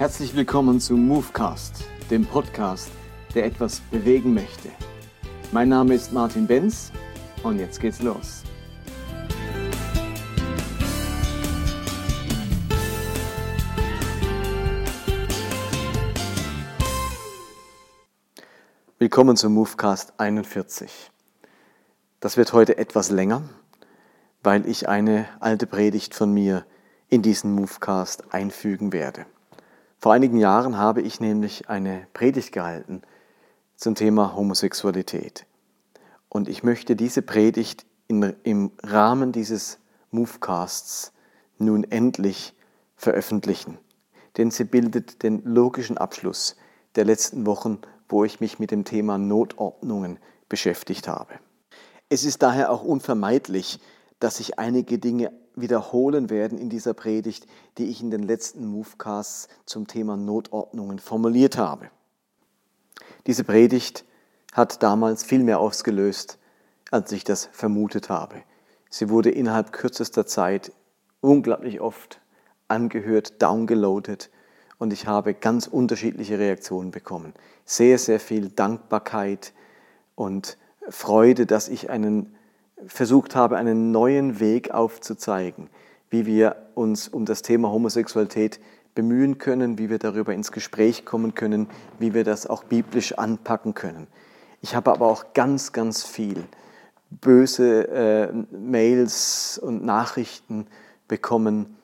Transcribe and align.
Herzlich 0.00 0.34
willkommen 0.34 0.80
zu 0.80 0.96
Movecast, 0.96 1.84
dem 2.10 2.24
Podcast, 2.24 2.90
der 3.34 3.44
etwas 3.44 3.80
bewegen 3.90 4.32
möchte. 4.32 4.70
Mein 5.52 5.68
Name 5.68 5.92
ist 5.92 6.10
Martin 6.10 6.46
Benz 6.46 6.90
und 7.42 7.58
jetzt 7.58 7.78
geht's 7.78 8.00
los. 8.00 8.42
Willkommen 18.98 19.36
zum 19.36 19.52
Movecast 19.52 20.14
41. 20.16 21.10
Das 22.20 22.38
wird 22.38 22.54
heute 22.54 22.78
etwas 22.78 23.10
länger, 23.10 23.42
weil 24.42 24.66
ich 24.66 24.88
eine 24.88 25.28
alte 25.40 25.66
Predigt 25.66 26.14
von 26.14 26.32
mir 26.32 26.64
in 27.10 27.20
diesen 27.20 27.52
Movecast 27.52 28.32
einfügen 28.32 28.94
werde. 28.94 29.26
Vor 30.00 30.14
einigen 30.14 30.38
Jahren 30.38 30.78
habe 30.78 31.02
ich 31.02 31.20
nämlich 31.20 31.68
eine 31.68 32.06
Predigt 32.14 32.52
gehalten 32.52 33.02
zum 33.76 33.94
Thema 33.94 34.34
Homosexualität. 34.34 35.44
Und 36.30 36.48
ich 36.48 36.62
möchte 36.62 36.96
diese 36.96 37.20
Predigt 37.20 37.84
in, 38.08 38.34
im 38.42 38.72
Rahmen 38.82 39.30
dieses 39.30 39.78
Movecasts 40.10 41.12
nun 41.58 41.84
endlich 41.84 42.54
veröffentlichen. 42.96 43.76
Denn 44.38 44.50
sie 44.50 44.64
bildet 44.64 45.22
den 45.22 45.44
logischen 45.44 45.98
Abschluss 45.98 46.56
der 46.94 47.04
letzten 47.04 47.44
Wochen, 47.44 47.78
wo 48.08 48.24
ich 48.24 48.40
mich 48.40 48.58
mit 48.58 48.70
dem 48.70 48.86
Thema 48.86 49.18
Notordnungen 49.18 50.18
beschäftigt 50.48 51.08
habe. 51.08 51.34
Es 52.08 52.24
ist 52.24 52.40
daher 52.42 52.70
auch 52.72 52.82
unvermeidlich, 52.82 53.80
dass 54.18 54.38
sich 54.38 54.58
einige 54.58 54.98
Dinge 54.98 55.30
wiederholen 55.56 56.30
werden 56.30 56.58
in 56.58 56.68
dieser 56.68 56.94
Predigt, 56.94 57.46
die 57.78 57.86
ich 57.86 58.02
in 58.02 58.10
den 58.10 58.22
letzten 58.22 58.66
Movecasts 58.66 59.48
zum 59.66 59.86
Thema 59.86 60.16
Notordnungen 60.16 60.98
formuliert 60.98 61.56
habe. 61.56 61.90
Diese 63.26 63.44
Predigt 63.44 64.04
hat 64.52 64.82
damals 64.82 65.24
viel 65.24 65.42
mehr 65.42 65.60
ausgelöst, 65.60 66.38
als 66.90 67.12
ich 67.12 67.24
das 67.24 67.48
vermutet 67.52 68.08
habe. 68.08 68.42
Sie 68.88 69.08
wurde 69.08 69.30
innerhalb 69.30 69.72
kürzester 69.72 70.26
Zeit 70.26 70.72
unglaublich 71.20 71.80
oft 71.80 72.20
angehört, 72.68 73.40
downgeloadet 73.42 74.30
und 74.78 74.92
ich 74.92 75.06
habe 75.06 75.34
ganz 75.34 75.66
unterschiedliche 75.66 76.38
Reaktionen 76.38 76.90
bekommen. 76.90 77.34
Sehr, 77.64 77.98
sehr 77.98 78.18
viel 78.18 78.48
Dankbarkeit 78.48 79.52
und 80.14 80.56
Freude, 80.88 81.46
dass 81.46 81.68
ich 81.68 81.90
einen 81.90 82.34
versucht 82.86 83.34
habe, 83.34 83.56
einen 83.56 83.90
neuen 83.90 84.40
Weg 84.40 84.72
aufzuzeigen, 84.72 85.68
wie 86.10 86.26
wir 86.26 86.56
uns 86.74 87.08
um 87.08 87.24
das 87.24 87.42
Thema 87.42 87.70
Homosexualität 87.70 88.60
bemühen 88.94 89.38
können, 89.38 89.78
wie 89.78 89.90
wir 89.90 89.98
darüber 89.98 90.34
ins 90.34 90.52
Gespräch 90.52 91.04
kommen 91.04 91.34
können, 91.34 91.68
wie 91.98 92.14
wir 92.14 92.24
das 92.24 92.46
auch 92.46 92.64
biblisch 92.64 93.12
anpacken 93.12 93.74
können. 93.74 94.06
Ich 94.62 94.74
habe 94.74 94.92
aber 94.92 95.06
auch 95.06 95.32
ganz, 95.32 95.72
ganz 95.72 96.04
viel 96.04 96.44
böse 97.10 97.88
äh, 97.88 98.32
Mails 98.56 99.58
und 99.58 99.84
Nachrichten 99.84 100.66
bekommen 101.08 101.76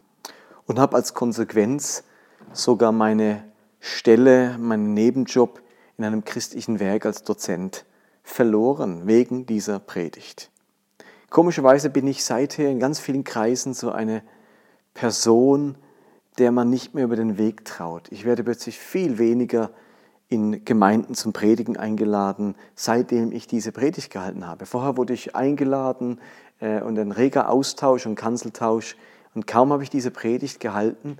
und 0.66 0.78
habe 0.78 0.96
als 0.96 1.14
Konsequenz 1.14 2.04
sogar 2.52 2.92
meine 2.92 3.44
Stelle, 3.80 4.56
meinen 4.58 4.94
Nebenjob 4.94 5.62
in 5.96 6.04
einem 6.04 6.24
christlichen 6.24 6.80
Werk 6.80 7.06
als 7.06 7.22
Dozent 7.22 7.84
verloren 8.22 9.06
wegen 9.06 9.46
dieser 9.46 9.78
Predigt. 9.78 10.50
Komischerweise 11.30 11.90
bin 11.90 12.06
ich 12.06 12.24
seither 12.24 12.68
in 12.68 12.78
ganz 12.78 13.00
vielen 13.00 13.24
Kreisen 13.24 13.74
so 13.74 13.90
eine 13.90 14.22
Person, 14.94 15.76
der 16.38 16.52
man 16.52 16.70
nicht 16.70 16.94
mehr 16.94 17.04
über 17.04 17.16
den 17.16 17.38
Weg 17.38 17.64
traut. 17.64 18.08
Ich 18.10 18.24
werde 18.24 18.44
plötzlich 18.44 18.78
viel 18.78 19.18
weniger 19.18 19.70
in 20.28 20.64
Gemeinden 20.64 21.14
zum 21.14 21.32
Predigen 21.32 21.76
eingeladen, 21.76 22.56
seitdem 22.74 23.32
ich 23.32 23.46
diese 23.46 23.72
Predigt 23.72 24.10
gehalten 24.10 24.46
habe. 24.46 24.66
Vorher 24.66 24.96
wurde 24.96 25.12
ich 25.12 25.36
eingeladen 25.36 26.20
äh, 26.60 26.80
und 26.80 26.98
ein 26.98 27.12
reger 27.12 27.48
Austausch 27.48 28.06
und 28.06 28.16
Kanzeltausch. 28.16 28.96
Und 29.34 29.46
kaum 29.46 29.72
habe 29.72 29.82
ich 29.82 29.90
diese 29.90 30.10
Predigt 30.10 30.60
gehalten, 30.60 31.18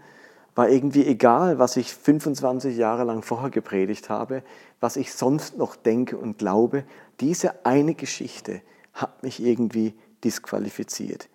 war 0.55 0.69
irgendwie 0.71 1.07
egal, 1.07 1.59
was 1.59 1.77
ich 1.77 1.95
25 1.95 2.77
Jahre 2.77 3.05
lang 3.05 3.23
vorher 3.23 3.51
gepredigt 3.51 4.09
habe, 4.09 4.43
was 4.81 4.97
ich 4.97 5.13
sonst 5.13 5.59
noch 5.59 5.77
denke 5.77 6.17
und 6.17 6.39
glaube. 6.39 6.85
Diese 7.21 7.65
eine 7.65 7.95
Geschichte 7.95 8.63
hat 8.97 9.23
mich 9.23 9.41
irgendwie 9.41 9.95
disqualifiziert. 10.25 11.29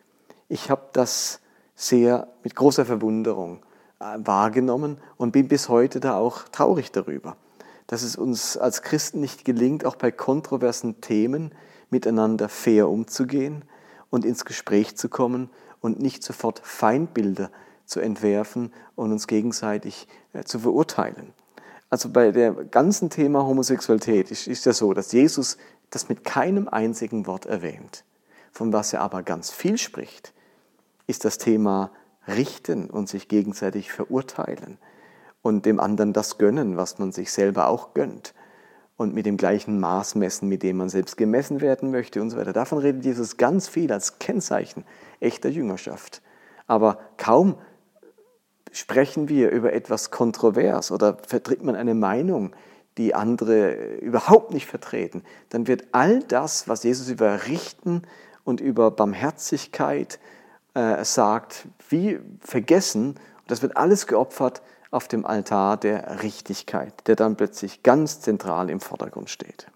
Ich 0.49 0.69
habe 0.69 0.89
das 0.91 1.39
sehr 1.75 2.27
mit 2.43 2.55
großer 2.55 2.85
Verwunderung 2.85 3.63
äh, 3.99 4.17
wahrgenommen 4.17 4.97
und 5.15 5.31
bin 5.31 5.47
bis 5.47 5.69
heute 5.69 5.99
da 5.99 6.17
auch 6.17 6.49
traurig 6.49 6.91
darüber, 6.91 7.37
dass 7.87 8.03
es 8.03 8.15
uns 8.15 8.57
als 8.57 8.81
Christen 8.81 9.21
nicht 9.21 9.45
gelingt, 9.45 9.85
auch 9.85 9.95
bei 9.95 10.11
kontroversen 10.11 10.99
Themen 11.01 11.53
miteinander 11.89 12.49
fair 12.49 12.89
umzugehen 12.89 13.63
und 14.09 14.25
ins 14.25 14.43
Gespräch 14.43 14.97
zu 14.97 15.07
kommen 15.07 15.49
und 15.79 15.99
nicht 15.99 16.23
sofort 16.23 16.59
Feindbilder 16.63 17.51
zu 17.85 17.99
entwerfen 17.99 18.73
und 18.95 19.11
uns 19.11 19.27
gegenseitig 19.27 20.07
äh, 20.33 20.43
zu 20.43 20.59
verurteilen. 20.59 21.33
Also 21.89 22.09
bei 22.09 22.31
dem 22.31 22.71
ganzen 22.71 23.09
Thema 23.09 23.45
Homosexualität 23.45 24.31
ist, 24.31 24.65
ja 24.65 24.73
so, 24.73 24.93
dass 24.93 25.11
Jesus 25.11 25.57
das 25.91 26.09
mit 26.09 26.23
keinem 26.23 26.67
einzigen 26.67 27.27
Wort 27.27 27.45
erwähnt. 27.45 28.03
Von 28.51 28.73
was 28.73 28.93
er 28.93 29.01
aber 29.01 29.21
ganz 29.21 29.51
viel 29.51 29.77
spricht, 29.77 30.33
ist 31.05 31.23
das 31.23 31.37
Thema 31.37 31.91
Richten 32.27 32.89
und 32.89 33.07
sich 33.07 33.27
gegenseitig 33.27 33.91
verurteilen 33.91 34.77
und 35.41 35.65
dem 35.65 35.79
anderen 35.79 36.13
das 36.13 36.37
gönnen, 36.37 36.77
was 36.77 36.99
man 36.99 37.11
sich 37.11 37.31
selber 37.31 37.67
auch 37.67 37.93
gönnt 37.93 38.33
und 38.97 39.13
mit 39.13 39.25
dem 39.25 39.37
gleichen 39.37 39.79
Maß 39.79 40.15
messen, 40.15 40.47
mit 40.47 40.63
dem 40.63 40.77
man 40.77 40.89
selbst 40.89 41.17
gemessen 41.17 41.61
werden 41.61 41.91
möchte 41.91 42.21
und 42.21 42.29
so 42.29 42.37
weiter. 42.37 42.53
Davon 42.53 42.77
redet 42.77 43.03
Jesus 43.03 43.37
ganz 43.37 43.67
viel 43.67 43.91
als 43.91 44.19
Kennzeichen 44.19 44.85
echter 45.19 45.49
Jüngerschaft. 45.49 46.21
Aber 46.67 46.99
kaum 47.17 47.55
sprechen 48.71 49.27
wir 49.27 49.49
über 49.49 49.73
etwas 49.73 50.11
kontrovers 50.11 50.91
oder 50.91 51.17
vertritt 51.27 51.63
man 51.63 51.75
eine 51.75 51.95
Meinung, 51.95 52.55
die 52.97 53.15
andere 53.15 53.73
überhaupt 53.97 54.51
nicht 54.53 54.67
vertreten, 54.67 55.23
dann 55.49 55.67
wird 55.67 55.85
all 55.91 56.23
das, 56.23 56.67
was 56.67 56.83
Jesus 56.83 57.09
über 57.09 57.47
Richten 57.47 58.03
und 58.43 58.59
über 58.59 58.91
Barmherzigkeit 58.91 60.19
äh, 60.73 61.03
sagt, 61.03 61.67
wie 61.89 62.19
vergessen. 62.39 63.11
Und 63.11 63.51
das 63.51 63.61
wird 63.61 63.77
alles 63.77 64.07
geopfert 64.07 64.61
auf 64.89 65.07
dem 65.07 65.25
Altar 65.25 65.77
der 65.77 66.21
Richtigkeit, 66.21 66.93
der 67.07 67.15
dann 67.15 67.37
plötzlich 67.37 67.81
ganz 67.83 68.19
zentral 68.19 68.69
im 68.69 68.81
Vordergrund 68.81 69.29
steht. 69.29 69.67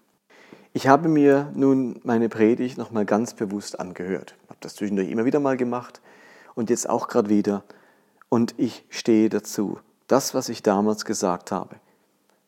Ich 0.74 0.88
habe 0.88 1.08
mir 1.08 1.50
nun 1.54 2.00
meine 2.04 2.28
Predigt 2.28 2.76
nochmal 2.76 3.06
ganz 3.06 3.32
bewusst 3.32 3.80
angehört. 3.80 4.34
Ich 4.44 4.50
habe 4.50 4.58
das 4.60 4.74
zwischendurch 4.74 5.10
immer 5.10 5.24
wieder 5.24 5.40
mal 5.40 5.56
gemacht 5.56 6.02
und 6.54 6.68
jetzt 6.68 6.88
auch 6.88 7.08
gerade 7.08 7.30
wieder. 7.30 7.64
Und 8.28 8.54
ich 8.58 8.84
stehe 8.90 9.30
dazu. 9.30 9.78
Das, 10.06 10.34
was 10.34 10.50
ich 10.50 10.62
damals 10.62 11.04
gesagt 11.06 11.50
habe, 11.50 11.76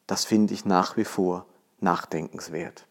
das 0.09 0.25
finde 0.25 0.55
ich 0.55 0.65
nach 0.65 0.97
wie 0.97 1.05
vor 1.05 1.47
nachdenkenswert. 1.81 2.89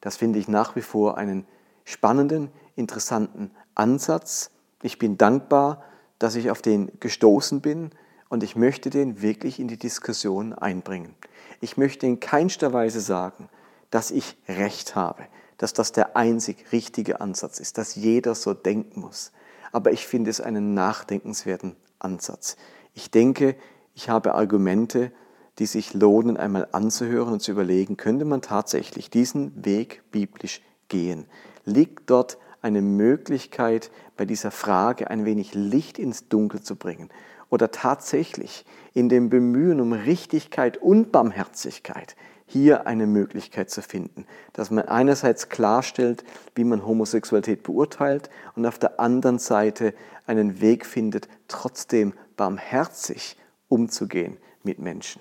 Das 0.00 0.16
finde 0.16 0.40
ich 0.40 0.48
nach 0.48 0.74
wie 0.74 0.82
vor 0.82 1.16
einen 1.16 1.46
spannenden, 1.84 2.50
interessanten 2.74 3.52
Ansatz. 3.76 4.50
Ich 4.82 4.98
bin 4.98 5.16
dankbar, 5.16 5.84
dass 6.18 6.34
ich 6.34 6.50
auf 6.50 6.62
den 6.62 6.90
gestoßen 6.98 7.60
bin 7.60 7.90
und 8.28 8.42
ich 8.42 8.56
möchte 8.56 8.90
den 8.90 9.22
wirklich 9.22 9.60
in 9.60 9.68
die 9.68 9.78
Diskussion 9.78 10.52
einbringen. 10.52 11.14
Ich 11.60 11.76
möchte 11.76 12.06
in 12.06 12.18
keinster 12.18 12.72
Weise 12.72 13.00
sagen, 13.00 13.48
dass 13.90 14.10
ich 14.10 14.36
recht 14.48 14.96
habe, 14.96 15.24
dass 15.58 15.74
das 15.74 15.92
der 15.92 16.16
einzig 16.16 16.72
richtige 16.72 17.20
Ansatz 17.20 17.60
ist, 17.60 17.78
dass 17.78 17.94
jeder 17.94 18.34
so 18.34 18.54
denken 18.54 19.00
muss. 19.02 19.32
Aber 19.70 19.92
ich 19.92 20.06
finde 20.06 20.30
es 20.30 20.40
einen 20.40 20.72
nachdenkenswerten 20.72 21.76
Ansatz. 21.98 22.56
Ich 22.94 23.10
denke, 23.10 23.54
ich 23.94 24.08
habe 24.08 24.34
Argumente, 24.34 25.12
die 25.58 25.66
sich 25.66 25.94
lohnen, 25.94 26.36
einmal 26.36 26.68
anzuhören 26.72 27.34
und 27.34 27.40
zu 27.40 27.52
überlegen, 27.52 27.96
könnte 27.96 28.24
man 28.24 28.42
tatsächlich 28.42 29.10
diesen 29.10 29.64
Weg 29.64 30.02
biblisch 30.10 30.62
gehen? 30.88 31.26
Liegt 31.64 32.10
dort 32.10 32.38
eine 32.60 32.82
Möglichkeit, 32.82 33.90
bei 34.16 34.24
dieser 34.24 34.50
Frage 34.50 35.10
ein 35.10 35.24
wenig 35.24 35.54
Licht 35.54 35.98
ins 35.98 36.28
Dunkel 36.28 36.62
zu 36.62 36.76
bringen? 36.76 37.10
Oder 37.50 37.70
tatsächlich 37.70 38.64
in 38.94 39.08
dem 39.08 39.30
Bemühen 39.30 39.80
um 39.80 39.92
Richtigkeit 39.92 40.76
und 40.78 41.12
Barmherzigkeit 41.12 42.16
hier 42.46 42.86
eine 42.86 43.06
Möglichkeit 43.06 43.70
zu 43.70 43.80
finden, 43.82 44.26
dass 44.52 44.70
man 44.70 44.86
einerseits 44.86 45.48
klarstellt, 45.48 46.24
wie 46.54 46.64
man 46.64 46.86
Homosexualität 46.86 47.62
beurteilt 47.62 48.28
und 48.54 48.66
auf 48.66 48.78
der 48.78 49.00
anderen 49.00 49.38
Seite 49.38 49.94
einen 50.26 50.60
Weg 50.60 50.86
findet, 50.86 51.28
trotzdem 51.48 52.12
barmherzig 52.36 53.36
umzugehen 53.68 54.36
mit 54.62 54.78
Menschen. 54.78 55.20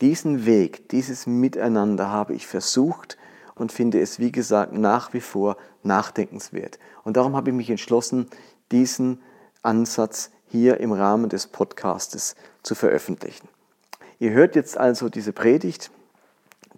Diesen 0.00 0.46
Weg, 0.46 0.88
dieses 0.90 1.26
Miteinander 1.26 2.10
habe 2.10 2.34
ich 2.34 2.46
versucht 2.46 3.18
und 3.56 3.72
finde 3.72 4.00
es, 4.00 4.20
wie 4.20 4.30
gesagt, 4.30 4.72
nach 4.72 5.12
wie 5.12 5.20
vor 5.20 5.56
nachdenkenswert. 5.82 6.78
Und 7.02 7.16
darum 7.16 7.34
habe 7.34 7.50
ich 7.50 7.56
mich 7.56 7.70
entschlossen, 7.70 8.28
diesen 8.70 9.20
Ansatz 9.62 10.30
hier 10.46 10.78
im 10.78 10.92
Rahmen 10.92 11.28
des 11.28 11.48
Podcastes 11.48 12.36
zu 12.62 12.76
veröffentlichen. 12.76 13.48
Ihr 14.20 14.30
hört 14.30 14.54
jetzt 14.54 14.78
also 14.78 15.08
diese 15.08 15.32
Predigt, 15.32 15.90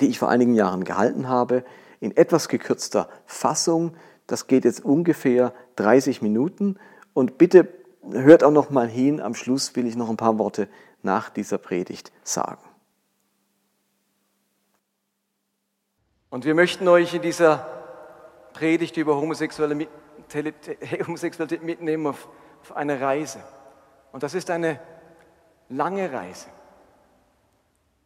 die 0.01 0.09
ich 0.09 0.19
vor 0.19 0.31
einigen 0.31 0.55
Jahren 0.55 0.85
gehalten 0.85 1.29
habe, 1.29 1.65
in 2.01 2.17
etwas 2.17 2.49
gekürzter 2.49 3.09
Fassung. 3.27 3.93
Das 4.27 4.47
geht 4.47 4.65
jetzt 4.65 4.83
ungefähr 4.83 5.53
30 5.77 6.23
Minuten 6.23 6.79
und 7.13 7.37
bitte 7.37 7.69
hört 8.11 8.45
auch 8.45 8.51
noch 8.51 8.71
mal 8.71 8.89
hin. 8.89 9.21
Am 9.21 9.35
Schluss 9.35 9.77
will 9.77 9.87
ich 9.87 9.97
noch 9.97 10.09
ein 10.09 10.17
paar 10.17 10.39
Worte 10.39 10.69
nach 11.03 11.29
dieser 11.29 11.59
Predigt 11.59 12.13
sagen. 12.25 12.70
Und 16.31 16.45
wir 16.45 16.55
möchten 16.55 16.87
euch 16.89 17.13
in 17.13 17.23
dieser 17.23 17.67
Predigt 18.53 18.97
über 18.97 19.17
Homosexualität 19.21 21.63
mitnehmen 21.63 22.07
auf, 22.07 22.29
auf 22.63 22.77
eine 22.77 23.01
Reise. 23.01 23.41
Und 24.13 24.23
das 24.23 24.35
ist 24.35 24.51
eine 24.51 24.81
lange 25.69 26.13
Reise. 26.13 26.49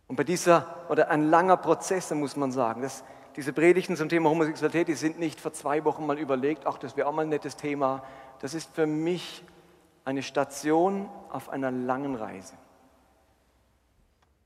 Und 0.07 0.17
bei 0.17 0.25
dieser, 0.25 0.87
oder 0.89 1.11
ein 1.11 1.29
langer 1.29 1.57
Prozess, 1.57 2.11
muss 2.13 2.37
man 2.37 2.53
sagen, 2.53 2.83
dass 2.83 3.05
diese 3.37 3.53
Predigten 3.53 3.97
zum 3.97 4.09
Thema 4.09 4.31
Homosexualität, 4.31 4.89
die 4.89 4.95
sind 4.95 5.19
nicht 5.19 5.41
vor 5.41 5.53
zwei 5.53 5.85
Wochen 5.85 6.07
mal 6.07 6.19
überlegt, 6.19 6.67
ach, 6.67 6.79
das 6.79 6.97
wäre 6.97 7.09
auch 7.09 7.13
mal 7.13 7.23
ein 7.23 7.31
nettes 7.31 7.57
Thema. 7.57 8.05
Das 8.41 8.55
ist 8.55 8.75
für 8.75 8.87
mich 8.87 9.45
eine 10.05 10.23
Station 10.23 11.09
auf 11.31 11.49
einer 11.49 11.71
langen 11.71 12.15
Reise. 12.15 12.55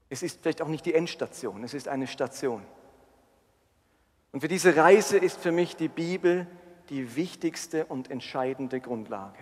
Es 0.08 0.22
ist 0.22 0.40
vielleicht 0.40 0.62
auch 0.62 0.68
nicht 0.68 0.86
die 0.86 0.94
Endstation, 0.94 1.62
es 1.64 1.74
ist 1.74 1.86
eine 1.86 2.06
Station. 2.06 2.62
Und 4.32 4.40
für 4.40 4.48
diese 4.48 4.76
Reise 4.76 5.16
ist 5.18 5.38
für 5.38 5.52
mich 5.52 5.76
die 5.76 5.88
Bibel 5.88 6.46
die 6.90 7.16
wichtigste 7.16 7.86
und 7.86 8.10
entscheidende 8.10 8.80
Grundlage. 8.80 9.38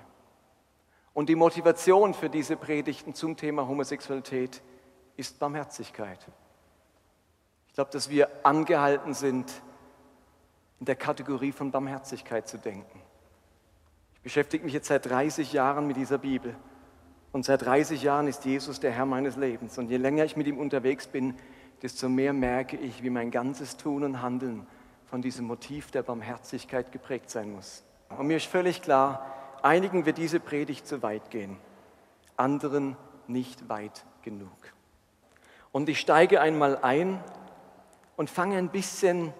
Und 1.13 1.29
die 1.29 1.35
Motivation 1.35 2.13
für 2.15 2.29
diese 2.29 2.57
Predigten 2.57 3.15
zum 3.15 3.37
Thema 3.37 3.67
Homosexualität 3.67 4.63
ist 5.17 5.39
Barmherzigkeit. 5.39 6.19
Ich 7.69 7.75
glaube, 7.75 7.91
dass 7.91 8.11
wir 8.11 8.29
angehalten 8.45 9.15
sind, 9.15 9.51
in 10.79 10.87
der 10.87 10.97
Kategorie 10.97 11.53
von 11.53 11.71
Barmherzigkeit 11.71 12.47
zu 12.47 12.59
denken. 12.59 13.01
Ich 14.15 14.21
beschäftige 14.23 14.65
mich 14.65 14.75
jetzt 14.75 14.89
seit 14.89 15.07
30 15.07 15.53
Jahren 15.53 15.87
mit 15.87 15.97
dieser 15.97 16.19
Bibel. 16.19 16.55
Und 17.33 17.45
seit 17.45 17.65
30 17.65 18.03
Jahren 18.03 18.29
ist 18.29 18.45
Jesus 18.45 18.81
der 18.81 18.93
Herr 18.93 19.07
meines 19.07 19.37
Lebens. 19.37 19.79
Und 19.79 19.89
je 19.89 19.97
länger 19.97 20.25
ich 20.25 20.37
mit 20.37 20.47
ihm 20.47 20.59
unterwegs 20.59 21.07
bin, 21.07 21.35
desto 21.83 22.09
mehr 22.09 22.33
merke 22.33 22.77
ich, 22.77 23.03
wie 23.03 23.11
mein 23.11 23.31
ganzes 23.31 23.77
Tun 23.77 24.05
und 24.05 24.23
Handeln 24.23 24.67
von 25.07 25.23
diesem 25.23 25.47
Motiv 25.47 25.91
der 25.91 26.03
Barmherzigkeit 26.03 26.93
geprägt 26.93 27.31
sein 27.31 27.53
muss. 27.53 27.85
Und 28.17 28.27
mir 28.27 28.37
ist 28.37 28.47
völlig 28.47 28.83
klar, 28.83 29.27
einigen 29.63 30.07
wir 30.07 30.13
diese 30.13 30.41
Predigt 30.41 30.87
zu 30.87 31.03
weit 31.03 31.31
gehen, 31.31 31.59
anderen 32.37 32.97
nicht 33.27 33.69
weit 33.69 34.05
genug. 34.23 34.51
Und 35.73 35.89
ich 35.89 36.01
steige 36.01 36.41
einmal 36.41 36.79
ein 36.79 37.23
und 38.17 38.31
fange 38.31 38.57
ein 38.57 38.71
bisschen, 38.71 39.33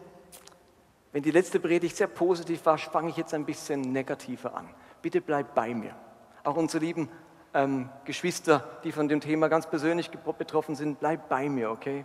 wenn 1.13 1.23
die 1.23 1.31
letzte 1.31 1.61
Predigt 1.61 1.97
sehr 1.97 2.09
positiv 2.09 2.67
war, 2.67 2.77
fange 2.77 3.11
ich 3.11 3.17
jetzt 3.17 3.33
ein 3.33 3.47
bisschen 3.47 3.81
negativer 3.81 4.55
an. 4.55 4.69
Bitte 5.01 5.21
bleib 5.21 5.55
bei 5.55 5.75
mir. 5.75 5.95
Auch 6.45 6.57
unsere 6.57 6.85
lieben 6.85 7.09
ähm, 7.55 7.89
Geschwister, 8.05 8.79
die 8.85 8.93
von 8.93 9.09
dem 9.09 9.21
Thema 9.21 9.49
ganz 9.49 9.67
persönlich 9.67 10.11
betroffen 10.11 10.75
sind, 10.75 11.01
bleib 11.01 11.29
bei 11.29 11.49
mir, 11.49 11.71
okay? 11.71 12.05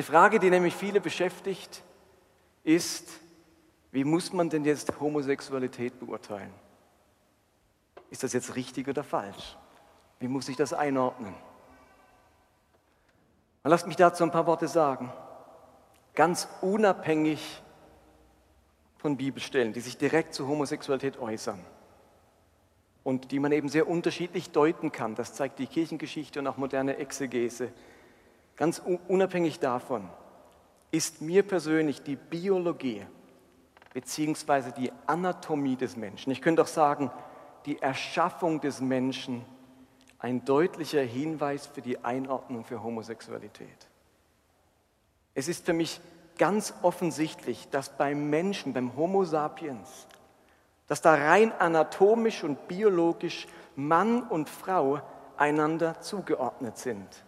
Eine 0.00 0.06
Frage, 0.06 0.38
die 0.38 0.48
nämlich 0.48 0.74
viele 0.74 0.98
beschäftigt, 0.98 1.82
ist, 2.64 3.06
wie 3.92 4.02
muss 4.02 4.32
man 4.32 4.48
denn 4.48 4.64
jetzt 4.64 4.98
Homosexualität 4.98 6.00
beurteilen? 6.00 6.54
Ist 8.08 8.22
das 8.22 8.32
jetzt 8.32 8.56
richtig 8.56 8.88
oder 8.88 9.04
falsch? 9.04 9.58
Wie 10.18 10.26
muss 10.26 10.48
ich 10.48 10.56
das 10.56 10.72
einordnen? 10.72 11.34
Und 13.62 13.70
lasst 13.70 13.86
mich 13.86 13.96
dazu 13.96 14.24
ein 14.24 14.30
paar 14.30 14.46
Worte 14.46 14.68
sagen. 14.68 15.12
Ganz 16.14 16.48
unabhängig 16.62 17.62
von 18.96 19.18
Bibelstellen, 19.18 19.74
die 19.74 19.80
sich 19.80 19.98
direkt 19.98 20.32
zur 20.32 20.48
Homosexualität 20.48 21.18
äußern 21.18 21.62
und 23.04 23.32
die 23.32 23.38
man 23.38 23.52
eben 23.52 23.68
sehr 23.68 23.86
unterschiedlich 23.86 24.50
deuten 24.50 24.92
kann. 24.92 25.14
Das 25.14 25.34
zeigt 25.34 25.58
die 25.58 25.66
Kirchengeschichte 25.66 26.38
und 26.38 26.46
auch 26.46 26.56
moderne 26.56 26.96
Exegese. 26.96 27.70
Ganz 28.60 28.82
unabhängig 29.08 29.58
davon 29.58 30.06
ist 30.90 31.22
mir 31.22 31.42
persönlich 31.42 32.02
die 32.02 32.16
Biologie 32.16 33.06
beziehungsweise 33.94 34.70
die 34.70 34.92
Anatomie 35.06 35.76
des 35.76 35.96
Menschen, 35.96 36.30
ich 36.30 36.42
könnte 36.42 36.60
auch 36.60 36.66
sagen, 36.66 37.10
die 37.64 37.80
Erschaffung 37.80 38.60
des 38.60 38.82
Menschen 38.82 39.46
ein 40.18 40.44
deutlicher 40.44 41.00
Hinweis 41.00 41.68
für 41.68 41.80
die 41.80 42.04
Einordnung 42.04 42.66
für 42.66 42.82
Homosexualität. 42.82 43.88
Es 45.32 45.48
ist 45.48 45.64
für 45.64 45.72
mich 45.72 45.98
ganz 46.36 46.74
offensichtlich, 46.82 47.66
dass 47.70 47.96
beim 47.96 48.28
Menschen, 48.28 48.74
beim 48.74 48.94
Homo 48.94 49.24
sapiens, 49.24 50.06
dass 50.86 51.00
da 51.00 51.14
rein 51.14 51.50
anatomisch 51.58 52.44
und 52.44 52.68
biologisch 52.68 53.48
Mann 53.74 54.22
und 54.22 54.50
Frau 54.50 55.00
einander 55.38 56.02
zugeordnet 56.02 56.76
sind. 56.76 57.24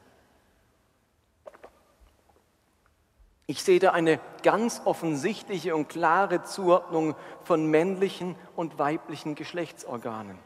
Ich 3.47 3.63
sehe 3.63 3.81
da 3.81 3.91
eine 3.91 4.21
ganz 4.43 4.83
offensichtliche 4.85 5.75
und 5.75 5.89
klare 5.89 6.43
Zuordnung 6.45 7.15
von 7.45 7.67
männlichen 7.67 8.37
und 8.57 8.79
weiblichen 8.79 9.35
Geschlechtsorganen. 9.35 10.39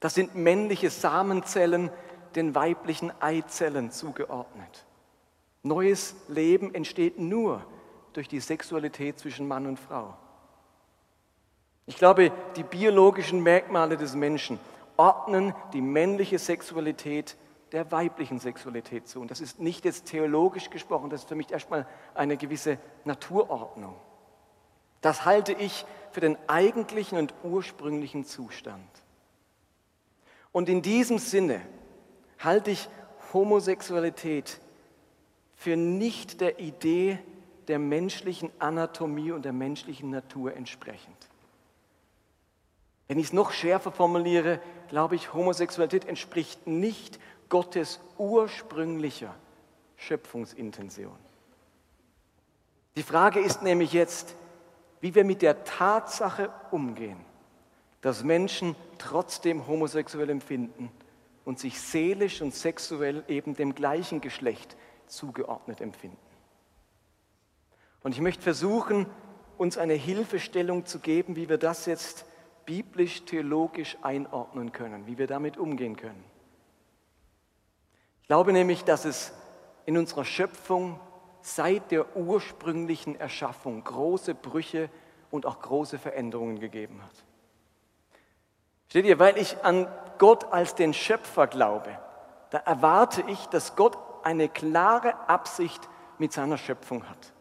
Das 0.00 0.14
sind 0.14 0.34
männliche 0.34 0.90
Samenzellen 0.90 1.90
den 2.34 2.54
weiblichen 2.54 3.12
Eizellen 3.20 3.90
zugeordnet. 3.90 4.86
Neues 5.62 6.14
Leben 6.28 6.74
entsteht 6.74 7.18
nur 7.18 7.64
durch 8.12 8.28
die 8.28 8.40
Sexualität 8.40 9.18
zwischen 9.18 9.46
Mann 9.48 9.66
und 9.66 9.78
Frau. 9.78 10.16
Ich 11.86 11.96
glaube, 11.96 12.32
die 12.56 12.62
biologischen 12.62 13.42
Merkmale 13.42 13.96
des 13.96 14.14
Menschen 14.14 14.60
ordnen 14.96 15.54
die 15.72 15.80
männliche 15.80 16.38
Sexualität 16.38 17.36
der 17.72 17.90
weiblichen 17.92 18.38
Sexualität 18.38 19.08
zu. 19.08 19.20
Und 19.20 19.30
das 19.30 19.40
ist 19.40 19.60
nicht 19.60 19.84
jetzt 19.84 20.06
theologisch 20.06 20.70
gesprochen, 20.70 21.10
das 21.10 21.22
ist 21.22 21.28
für 21.28 21.34
mich 21.34 21.50
erstmal 21.50 21.86
eine 22.14 22.36
gewisse 22.36 22.78
Naturordnung. 23.04 23.94
Das 25.00 25.24
halte 25.24 25.52
ich 25.52 25.84
für 26.10 26.20
den 26.20 26.36
eigentlichen 26.48 27.18
und 27.18 27.34
ursprünglichen 27.44 28.24
Zustand. 28.24 28.88
Und 30.50 30.68
in 30.68 30.82
diesem 30.82 31.18
Sinne 31.18 31.60
halte 32.38 32.70
ich 32.70 32.88
Homosexualität 33.32 34.60
für 35.54 35.76
nicht 35.76 36.40
der 36.40 36.58
Idee 36.58 37.18
der 37.68 37.78
menschlichen 37.78 38.50
Anatomie 38.58 39.32
und 39.32 39.44
der 39.44 39.52
menschlichen 39.52 40.10
Natur 40.10 40.54
entsprechend. 40.54 41.16
Wenn 43.08 43.18
ich 43.18 43.26
es 43.26 43.32
noch 43.32 43.52
schärfer 43.52 43.92
formuliere, 43.92 44.60
glaube 44.88 45.16
ich, 45.16 45.32
Homosexualität 45.32 46.06
entspricht 46.06 46.66
nicht 46.66 47.18
Gottes 47.48 48.00
ursprünglicher 48.18 49.34
Schöpfungsintention. 49.96 51.16
Die 52.96 53.02
Frage 53.02 53.40
ist 53.40 53.62
nämlich 53.62 53.92
jetzt, 53.92 54.34
wie 55.00 55.14
wir 55.14 55.24
mit 55.24 55.42
der 55.42 55.64
Tatsache 55.64 56.50
umgehen, 56.70 57.24
dass 58.00 58.24
Menschen 58.24 58.74
trotzdem 58.98 59.66
homosexuell 59.66 60.30
empfinden 60.30 60.90
und 61.44 61.58
sich 61.58 61.80
seelisch 61.80 62.42
und 62.42 62.54
sexuell 62.54 63.24
eben 63.28 63.54
dem 63.54 63.74
gleichen 63.74 64.20
Geschlecht 64.20 64.76
zugeordnet 65.06 65.80
empfinden. 65.80 66.18
Und 68.02 68.12
ich 68.12 68.20
möchte 68.20 68.42
versuchen, 68.42 69.06
uns 69.56 69.78
eine 69.78 69.94
Hilfestellung 69.94 70.86
zu 70.86 70.98
geben, 71.00 71.36
wie 71.36 71.48
wir 71.48 71.58
das 71.58 71.86
jetzt 71.86 72.26
biblisch, 72.64 73.24
theologisch 73.24 73.96
einordnen 74.02 74.72
können, 74.72 75.06
wie 75.06 75.18
wir 75.18 75.26
damit 75.26 75.56
umgehen 75.56 75.96
können. 75.96 76.22
Ich 78.28 78.30
glaube 78.30 78.52
nämlich, 78.52 78.84
dass 78.84 79.06
es 79.06 79.32
in 79.86 79.96
unserer 79.96 80.26
Schöpfung 80.26 81.00
seit 81.40 81.90
der 81.90 82.14
ursprünglichen 82.14 83.18
Erschaffung 83.18 83.82
große 83.82 84.34
Brüche 84.34 84.90
und 85.30 85.46
auch 85.46 85.62
große 85.62 85.98
Veränderungen 85.98 86.60
gegeben 86.60 87.02
hat. 87.02 87.24
Steht 88.90 89.06
ihr, 89.06 89.18
weil 89.18 89.38
ich 89.38 89.56
an 89.64 89.88
Gott 90.18 90.52
als 90.52 90.74
den 90.74 90.92
Schöpfer 90.92 91.46
glaube, 91.46 91.98
da 92.50 92.58
erwarte 92.58 93.24
ich, 93.28 93.46
dass 93.46 93.76
Gott 93.76 93.96
eine 94.24 94.50
klare 94.50 95.26
Absicht 95.26 95.88
mit 96.18 96.34
seiner 96.34 96.58
Schöpfung 96.58 97.08
hat. 97.08 97.32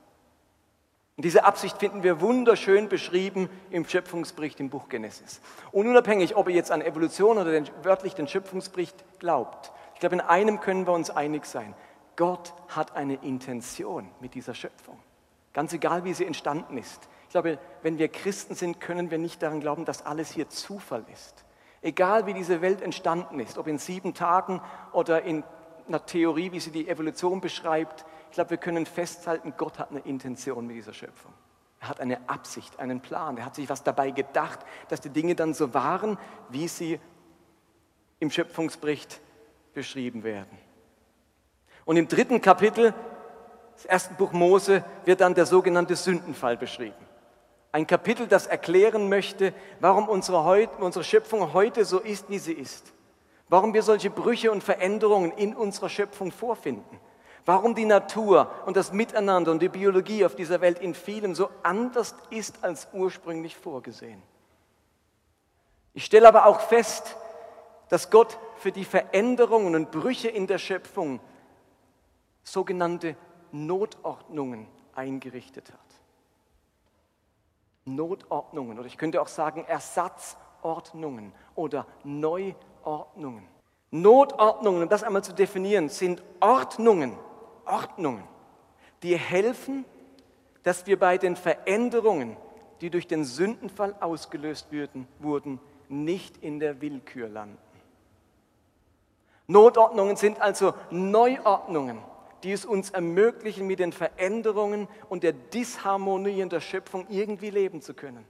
Und 1.17 1.25
diese 1.25 1.43
Absicht 1.43 1.79
finden 1.79 2.01
wir 2.01 2.21
wunderschön 2.21 2.87
beschrieben 2.87 3.49
im 3.71 3.85
Schöpfungsbericht 3.85 4.61
im 4.61 4.69
Buch 4.69 4.87
Genesis. 4.87 5.41
Und 5.73 5.87
unabhängig, 5.87 6.37
ob 6.37 6.47
ihr 6.47 6.55
jetzt 6.55 6.71
an 6.71 6.79
Evolution 6.79 7.39
oder 7.39 7.51
den, 7.51 7.67
wörtlich 7.83 8.15
den 8.15 8.29
Schöpfungsbericht 8.29 9.03
glaubt, 9.19 9.73
ich 9.97 9.99
glaube, 9.99 10.13
in 10.13 10.21
einem 10.21 10.59
können 10.59 10.85
wir 10.85 10.93
uns 10.93 11.09
einig 11.09 11.47
sein. 11.47 11.73
Gott 12.17 12.53
hat 12.67 12.95
eine 12.95 13.15
Intention 13.15 14.07
mit 14.19 14.35
dieser 14.35 14.53
Schöpfung. 14.53 14.99
Ganz 15.53 15.73
egal, 15.73 16.03
wie 16.03 16.13
sie 16.13 16.23
entstanden 16.23 16.77
ist. 16.77 17.09
Ich 17.23 17.29
glaube, 17.29 17.57
wenn 17.81 17.97
wir 17.97 18.07
Christen 18.07 18.53
sind, 18.53 18.79
können 18.79 19.09
wir 19.09 19.17
nicht 19.17 19.41
daran 19.41 19.59
glauben, 19.59 19.85
dass 19.85 20.05
alles 20.05 20.29
hier 20.29 20.49
Zufall 20.49 21.03
ist. 21.11 21.45
Egal, 21.81 22.27
wie 22.27 22.35
diese 22.35 22.61
Welt 22.61 22.83
entstanden 22.83 23.39
ist, 23.39 23.57
ob 23.57 23.65
in 23.65 23.79
sieben 23.79 24.13
Tagen 24.13 24.61
oder 24.91 25.23
in 25.23 25.43
einer 25.87 26.05
Theorie, 26.05 26.51
wie 26.51 26.59
sie 26.59 26.69
die 26.69 26.87
Evolution 26.87 27.41
beschreibt. 27.41 28.05
Ich 28.29 28.35
glaube, 28.35 28.51
wir 28.51 28.57
können 28.57 28.85
festhalten, 28.85 29.55
Gott 29.57 29.79
hat 29.79 29.89
eine 29.89 30.01
Intention 30.01 30.67
mit 30.67 30.75
dieser 30.75 30.93
Schöpfung. 30.93 31.33
Er 31.79 31.89
hat 31.89 32.01
eine 32.01 32.29
Absicht, 32.29 32.79
einen 32.79 33.01
Plan. 33.01 33.35
Er 33.37 33.45
hat 33.45 33.55
sich 33.55 33.67
was 33.67 33.81
dabei 33.81 34.11
gedacht, 34.11 34.59
dass 34.89 35.01
die 35.01 35.09
Dinge 35.09 35.33
dann 35.33 35.55
so 35.55 35.73
waren, 35.73 36.19
wie 36.49 36.67
sie 36.67 36.99
im 38.19 38.29
Schöpfungsbericht 38.29 39.21
beschrieben 39.77 40.23
werden. 40.23 40.57
Und 41.85 41.97
im 41.97 42.07
dritten 42.07 42.41
Kapitel 42.41 42.95
des 43.75 43.85
ersten 43.85 44.15
Buch 44.15 44.31
Mose 44.31 44.83
wird 45.05 45.21
dann 45.21 45.35
der 45.35 45.45
sogenannte 45.45 45.95
Sündenfall 45.95 46.57
beschrieben. 46.57 47.05
Ein 47.71 47.85
Kapitel, 47.85 48.25
das 48.25 48.47
erklären 48.47 49.07
möchte, 49.07 49.53
warum 49.79 50.09
unsere, 50.09 50.45
heute, 50.45 50.83
unsere 50.83 51.05
Schöpfung 51.05 51.53
heute 51.53 51.85
so 51.85 51.99
ist, 51.99 52.27
wie 52.27 52.39
sie 52.39 52.53
ist. 52.53 52.91
Warum 53.49 53.75
wir 53.75 53.83
solche 53.83 54.09
Brüche 54.09 54.51
und 54.51 54.63
Veränderungen 54.63 55.31
in 55.31 55.55
unserer 55.55 55.89
Schöpfung 55.89 56.31
vorfinden. 56.31 56.99
Warum 57.45 57.75
die 57.75 57.85
Natur 57.85 58.49
und 58.65 58.77
das 58.77 58.91
Miteinander 58.91 59.51
und 59.51 59.61
die 59.61 59.69
Biologie 59.69 60.25
auf 60.25 60.33
dieser 60.33 60.59
Welt 60.59 60.79
in 60.79 60.95
vielem 60.95 61.35
so 61.35 61.51
anders 61.61 62.15
ist 62.31 62.63
als 62.63 62.87
ursprünglich 62.93 63.55
vorgesehen. 63.55 64.23
Ich 65.93 66.03
stelle 66.03 66.27
aber 66.27 66.47
auch 66.47 66.61
fest, 66.61 67.15
dass 67.89 68.09
Gott 68.09 68.39
für 68.57 68.71
die 68.71 68.85
Veränderungen 68.85 69.75
und 69.75 69.91
Brüche 69.91 70.29
in 70.29 70.47
der 70.47 70.57
Schöpfung 70.57 71.19
sogenannte 72.43 73.15
Notordnungen 73.51 74.67
eingerichtet 74.95 75.71
hat. 75.71 75.79
Notordnungen 77.85 78.77
oder 78.79 78.87
ich 78.87 78.97
könnte 78.97 79.21
auch 79.21 79.27
sagen 79.27 79.63
Ersatzordnungen 79.65 81.31
oder 81.55 81.85
Neuordnungen. 82.03 83.47
Notordnungen, 83.91 84.83
um 84.83 84.89
das 84.89 85.03
einmal 85.03 85.23
zu 85.23 85.33
definieren, 85.33 85.89
sind 85.89 86.21
Ordnungen, 86.41 87.17
Ordnungen, 87.65 88.23
die 89.03 89.17
helfen, 89.17 89.85
dass 90.63 90.85
wir 90.85 90.99
bei 90.99 91.17
den 91.17 91.35
Veränderungen, 91.35 92.35
die 92.81 92.89
durch 92.89 93.07
den 93.07 93.23
Sündenfall 93.23 93.95
ausgelöst 94.01 94.67
wurden, 95.19 95.59
nicht 95.87 96.37
in 96.37 96.59
der 96.59 96.81
Willkür 96.81 97.29
landen. 97.29 97.57
Notordnungen 99.47 100.17
sind 100.17 100.41
also 100.41 100.73
Neuordnungen, 100.91 101.99
die 102.43 102.51
es 102.51 102.65
uns 102.65 102.89
ermöglichen, 102.89 103.65
mit 103.65 103.79
den 103.79 103.93
Veränderungen 103.93 104.87
und 105.09 105.23
der 105.23 105.33
Disharmonie 105.33 106.41
in 106.41 106.49
der 106.49 106.59
Schöpfung 106.59 107.07
irgendwie 107.09 107.49
leben 107.49 107.81
zu 107.81 107.93
können. 107.93 108.25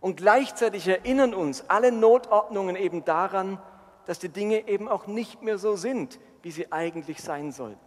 Und 0.00 0.16
gleichzeitig 0.16 0.86
erinnern 0.88 1.34
uns 1.34 1.64
alle 1.68 1.92
Notordnungen 1.92 2.76
eben 2.76 3.04
daran, 3.04 3.60
dass 4.06 4.18
die 4.18 4.30
Dinge 4.30 4.66
eben 4.68 4.88
auch 4.88 5.06
nicht 5.06 5.42
mehr 5.42 5.58
so 5.58 5.76
sind, 5.76 6.18
wie 6.42 6.50
sie 6.50 6.72
eigentlich 6.72 7.20
sein 7.20 7.52
sollten. 7.52 7.78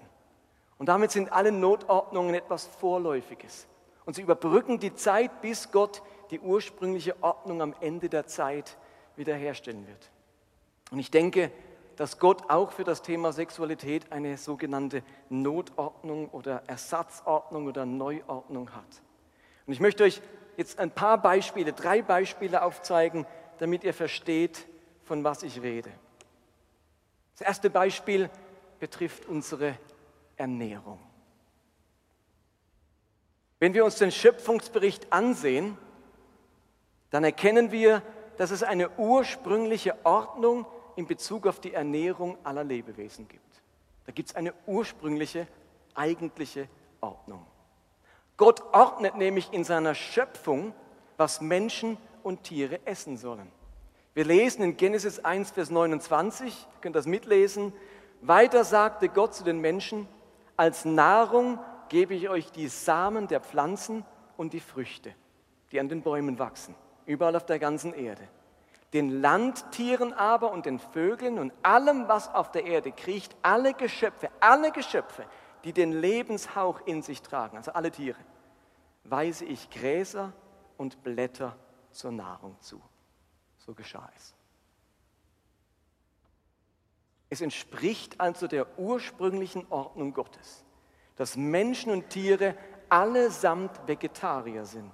Und 0.77 0.89
damit 0.89 1.12
sind 1.12 1.31
alle 1.31 1.51
Notordnungen 1.51 2.35
etwas 2.35 2.65
Vorläufiges. 2.65 3.67
Und 4.05 4.15
sie 4.15 4.21
überbrücken 4.21 4.79
die 4.79 4.93
Zeit, 4.93 5.41
bis 5.41 5.71
Gott 5.71 6.03
die 6.29 6.39
ursprüngliche 6.39 7.15
Ordnung 7.23 7.62
am 7.62 7.73
Ende 7.79 8.09
der 8.09 8.27
Zeit 8.27 8.77
wiederherstellen 9.15 9.88
wird. 9.88 10.12
Und 10.91 11.00
ich 11.00 11.09
denke, 11.09 11.51
dass 11.95 12.19
Gott 12.19 12.50
auch 12.50 12.71
für 12.71 12.83
das 12.83 13.01
Thema 13.01 13.31
Sexualität 13.31 14.12
eine 14.12 14.38
sogenannte 14.38 15.03
Notordnung 15.29 16.29
oder 16.29 16.63
Ersatzordnung 16.67 17.67
oder 17.67 17.85
Neuordnung 17.85 18.71
hat. 18.71 19.01
Und 19.65 19.73
ich 19.73 19.79
möchte 19.79 20.03
euch 20.03 20.21
jetzt 20.57 20.79
ein 20.79 20.91
paar 20.91 21.21
Beispiele, 21.21 21.73
drei 21.73 22.01
Beispiele 22.01 22.63
aufzeigen, 22.63 23.25
damit 23.59 23.83
ihr 23.83 23.93
versteht, 23.93 24.67
von 25.03 25.23
was 25.23 25.43
ich 25.43 25.62
rede. 25.62 25.91
Das 27.33 27.47
erste 27.47 27.69
Beispiel 27.69 28.29
betrifft 28.79 29.27
unsere 29.27 29.77
Ernährung. 30.35 31.00
Wenn 33.59 33.73
wir 33.73 33.85
uns 33.85 33.95
den 33.95 34.12
Schöpfungsbericht 34.12 35.13
ansehen, 35.13 35.77
dann 37.12 37.23
erkennen 37.23 37.71
wir, 37.71 38.01
dass 38.38 38.51
es 38.51 38.63
eine 38.63 38.89
ursprüngliche 38.97 39.95
Ordnung 40.03 40.65
in 40.95 41.07
Bezug 41.07 41.47
auf 41.47 41.59
die 41.59 41.73
Ernährung 41.73 42.38
aller 42.43 42.63
Lebewesen 42.63 43.27
gibt. 43.27 43.62
Da 44.05 44.12
gibt 44.12 44.29
es 44.29 44.35
eine 44.35 44.53
ursprüngliche, 44.65 45.47
eigentliche 45.95 46.67
Ordnung. 47.01 47.45
Gott 48.38 48.62
ordnet 48.73 49.15
nämlich 49.15 49.53
in 49.53 49.63
seiner 49.63 49.95
Schöpfung, 49.95 50.73
was 51.17 51.41
Menschen 51.41 51.97
und 52.23 52.43
Tiere 52.43 52.79
essen 52.85 53.17
sollen. 53.17 53.51
Wir 54.13 54.25
lesen 54.25 54.63
in 54.63 54.77
Genesis 54.77 55.19
1, 55.19 55.51
Vers 55.51 55.69
29, 55.69 56.67
ihr 56.71 56.81
könnt 56.81 56.95
das 56.95 57.05
mitlesen. 57.05 57.73
Weiter 58.21 58.63
sagte 58.63 59.09
Gott 59.09 59.33
zu 59.33 59.43
den 59.43 59.59
Menschen, 59.59 60.07
als 60.55 60.85
Nahrung 60.85 61.59
gebe 61.89 62.13
ich 62.13 62.29
euch 62.29 62.51
die 62.51 62.67
Samen 62.67 63.27
der 63.27 63.39
Pflanzen 63.39 64.05
und 64.38 64.53
die 64.53 64.59
Früchte, 64.59 65.13
die 65.71 65.79
an 65.79 65.89
den 65.89 66.01
Bäumen 66.01 66.39
wachsen, 66.39 66.75
überall 67.05 67.35
auf 67.35 67.45
der 67.45 67.59
ganzen 67.59 67.93
Erde. 67.93 68.27
Den 68.93 69.21
Landtieren 69.21 70.13
aber 70.13 70.51
und 70.51 70.67
den 70.67 70.79
Vögeln 70.79 71.39
und 71.39 71.51
allem, 71.63 72.07
was 72.07 72.33
auf 72.33 72.51
der 72.51 72.65
Erde 72.65 72.91
kriecht, 72.91 73.35
alle 73.41 73.73
Geschöpfe, 73.73 74.29
alle 74.39 74.71
Geschöpfe, 74.71 75.25
die 75.63 75.73
den 75.73 75.91
Lebenshauch 75.91 76.81
in 76.85 77.01
sich 77.01 77.21
tragen, 77.21 77.57
also 77.57 77.71
alle 77.73 77.89
Tiere, 77.89 78.19
weise 79.03 79.45
ich 79.45 79.69
Gräser 79.71 80.31
und 80.77 81.03
Blätter 81.03 81.57
zur 81.91 82.12
Nahrung 82.12 82.55
zu. 82.59 82.81
So 83.57 83.73
geschah 83.73 84.09
es. 84.15 84.35
Es 87.29 87.41
entspricht 87.41 88.21
also 88.21 88.47
der 88.47 88.77
ursprünglichen 88.77 89.65
Ordnung 89.71 90.13
Gottes, 90.13 90.63
dass 91.15 91.35
Menschen 91.35 91.91
und 91.91 92.09
Tiere 92.09 92.55
allesamt 92.89 93.88
Vegetarier 93.88 94.65
sind. 94.65 94.93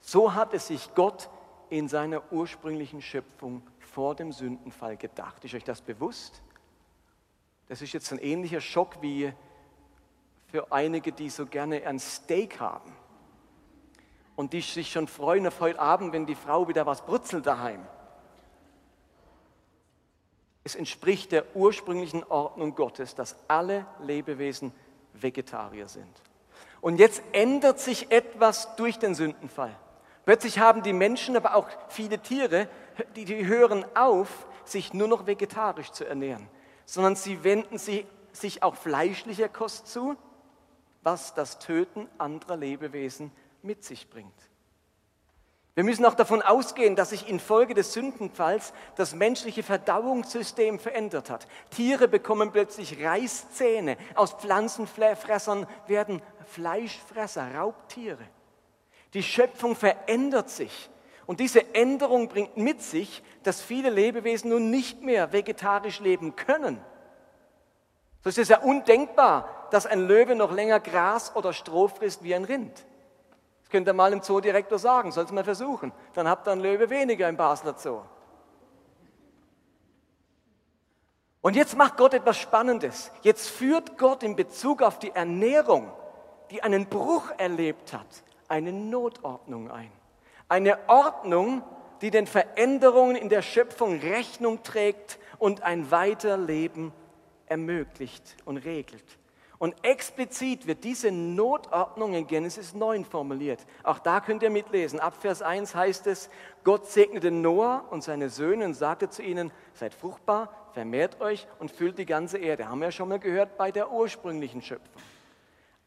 So 0.00 0.34
hat 0.34 0.54
es 0.54 0.68
sich 0.68 0.94
Gott 0.94 1.28
in 1.70 1.88
seiner 1.88 2.32
ursprünglichen 2.32 3.02
Schöpfung 3.02 3.62
vor 3.78 4.14
dem 4.14 4.32
Sündenfall 4.32 4.96
gedacht. 4.96 5.44
Ist 5.44 5.54
euch 5.54 5.64
das 5.64 5.80
bewusst? 5.80 6.42
Das 7.68 7.82
ist 7.82 7.92
jetzt 7.92 8.12
ein 8.12 8.18
ähnlicher 8.18 8.60
Schock 8.60 9.02
wie 9.02 9.32
für 10.46 10.70
einige, 10.72 11.12
die 11.12 11.28
so 11.28 11.46
gerne 11.46 11.86
ein 11.86 11.98
Steak 11.98 12.60
haben 12.60 12.92
und 14.36 14.52
die 14.52 14.60
sich 14.60 14.92
schon 14.92 15.08
freuen 15.08 15.46
auf 15.46 15.60
heute 15.60 15.80
Abend, 15.80 16.12
wenn 16.12 16.26
die 16.26 16.34
Frau 16.34 16.68
wieder 16.68 16.86
was 16.86 17.04
brutzelt 17.04 17.46
daheim. 17.46 17.84
Es 20.62 20.74
entspricht 20.74 21.32
der 21.32 21.56
ursprünglichen 21.56 22.24
Ordnung 22.24 22.74
Gottes, 22.74 23.14
dass 23.14 23.36
alle 23.48 23.86
Lebewesen 24.00 24.72
Vegetarier 25.12 25.88
sind. 25.88 26.22
Und 26.80 26.98
jetzt 26.98 27.22
ändert 27.32 27.80
sich 27.80 28.10
etwas 28.10 28.76
durch 28.76 28.98
den 28.98 29.14
Sündenfall. 29.14 29.76
Plötzlich 30.26 30.58
haben 30.58 30.82
die 30.82 30.92
Menschen, 30.92 31.36
aber 31.36 31.54
auch 31.54 31.68
viele 31.88 32.18
Tiere, 32.18 32.68
die, 33.14 33.24
die 33.24 33.46
hören 33.46 33.86
auf, 33.94 34.46
sich 34.64 34.92
nur 34.92 35.06
noch 35.06 35.28
vegetarisch 35.28 35.92
zu 35.92 36.04
ernähren, 36.04 36.48
sondern 36.84 37.14
sie 37.14 37.44
wenden 37.44 37.78
sie, 37.78 38.04
sich 38.32 38.62
auch 38.64 38.74
fleischlicher 38.74 39.48
Kost 39.48 39.86
zu, 39.86 40.16
was 41.02 41.32
das 41.34 41.60
Töten 41.60 42.08
anderer 42.18 42.56
Lebewesen 42.56 43.30
mit 43.62 43.84
sich 43.84 44.10
bringt. 44.10 44.34
Wir 45.76 45.84
müssen 45.84 46.04
auch 46.04 46.14
davon 46.14 46.42
ausgehen, 46.42 46.96
dass 46.96 47.10
sich 47.10 47.28
infolge 47.28 47.74
des 47.74 47.92
Sündenfalls 47.92 48.72
das 48.96 49.14
menschliche 49.14 49.62
Verdauungssystem 49.62 50.80
verändert 50.80 51.30
hat. 51.30 51.46
Tiere 51.70 52.08
bekommen 52.08 52.50
plötzlich 52.50 53.00
Reißzähne, 53.04 53.96
aus 54.16 54.32
Pflanzenfressern 54.32 55.68
werden 55.86 56.20
Fleischfresser, 56.46 57.54
Raubtiere. 57.54 58.24
Die 59.14 59.22
Schöpfung 59.22 59.76
verändert 59.76 60.50
sich. 60.50 60.90
Und 61.26 61.40
diese 61.40 61.74
Änderung 61.74 62.28
bringt 62.28 62.56
mit 62.56 62.82
sich, 62.82 63.22
dass 63.42 63.60
viele 63.60 63.90
Lebewesen 63.90 64.50
nun 64.50 64.70
nicht 64.70 65.02
mehr 65.02 65.32
vegetarisch 65.32 66.00
leben 66.00 66.36
können. 66.36 66.80
So 68.22 68.30
ist 68.30 68.38
es 68.38 68.48
ja 68.48 68.58
undenkbar, 68.58 69.68
dass 69.70 69.86
ein 69.86 70.06
Löwe 70.06 70.34
noch 70.34 70.52
länger 70.52 70.80
Gras 70.80 71.34
oder 71.34 71.52
Stroh 71.52 71.88
frisst 71.88 72.22
wie 72.22 72.34
ein 72.34 72.44
Rind. 72.44 72.86
Das 73.62 73.70
könnt 73.70 73.88
ihr 73.88 73.92
mal 73.92 74.12
im 74.12 74.22
Zoodirektor 74.22 74.78
sagen, 74.78 75.10
soll 75.10 75.24
es 75.24 75.32
mal 75.32 75.44
versuchen. 75.44 75.92
Dann 76.14 76.28
habt 76.28 76.46
ihr 76.46 76.52
einen 76.52 76.60
Löwe 76.60 76.88
weniger 76.88 77.28
im 77.28 77.36
Basler 77.36 77.74
Zoo. 77.76 78.02
Und 81.40 81.54
jetzt 81.54 81.76
macht 81.76 81.96
Gott 81.96 82.14
etwas 82.14 82.38
Spannendes. 82.38 83.12
Jetzt 83.22 83.48
führt 83.48 83.98
Gott 83.98 84.24
in 84.24 84.34
Bezug 84.34 84.82
auf 84.82 84.98
die 84.98 85.10
Ernährung, 85.10 85.92
die 86.50 86.62
einen 86.62 86.86
Bruch 86.86 87.30
erlebt 87.38 87.92
hat, 87.92 88.06
eine 88.48 88.72
Notordnung 88.72 89.70
ein. 89.70 89.90
Eine 90.48 90.78
Ordnung, 90.88 91.62
die 92.00 92.10
den 92.10 92.26
Veränderungen 92.26 93.16
in 93.16 93.28
der 93.28 93.42
Schöpfung 93.42 93.98
Rechnung 94.00 94.62
trägt 94.62 95.18
und 95.38 95.62
ein 95.62 95.90
Weiterleben 95.90 96.92
ermöglicht 97.46 98.36
und 98.44 98.58
regelt. 98.58 99.04
Und 99.58 99.74
explizit 99.82 100.66
wird 100.66 100.84
diese 100.84 101.10
Notordnung 101.10 102.12
in 102.12 102.26
Genesis 102.26 102.74
9 102.74 103.06
formuliert. 103.06 103.64
Auch 103.82 103.98
da 103.98 104.20
könnt 104.20 104.42
ihr 104.42 104.50
mitlesen. 104.50 105.00
Ab 105.00 105.14
Vers 105.18 105.40
1 105.40 105.74
heißt 105.74 106.06
es, 106.08 106.28
Gott 106.62 106.86
segnete 106.86 107.30
Noah 107.30 107.84
und 107.90 108.02
seine 108.02 108.28
Söhne 108.28 108.66
und 108.66 108.74
sagte 108.74 109.08
zu 109.08 109.22
ihnen, 109.22 109.50
seid 109.72 109.94
fruchtbar, 109.94 110.68
vermehrt 110.72 111.22
euch 111.22 111.46
und 111.58 111.70
füllt 111.70 111.98
die 111.98 112.04
ganze 112.04 112.36
Erde. 112.36 112.68
Haben 112.68 112.80
wir 112.80 112.88
ja 112.88 112.92
schon 112.92 113.08
mal 113.08 113.18
gehört 113.18 113.56
bei 113.56 113.72
der 113.72 113.90
ursprünglichen 113.90 114.60
Schöpfung. 114.60 115.02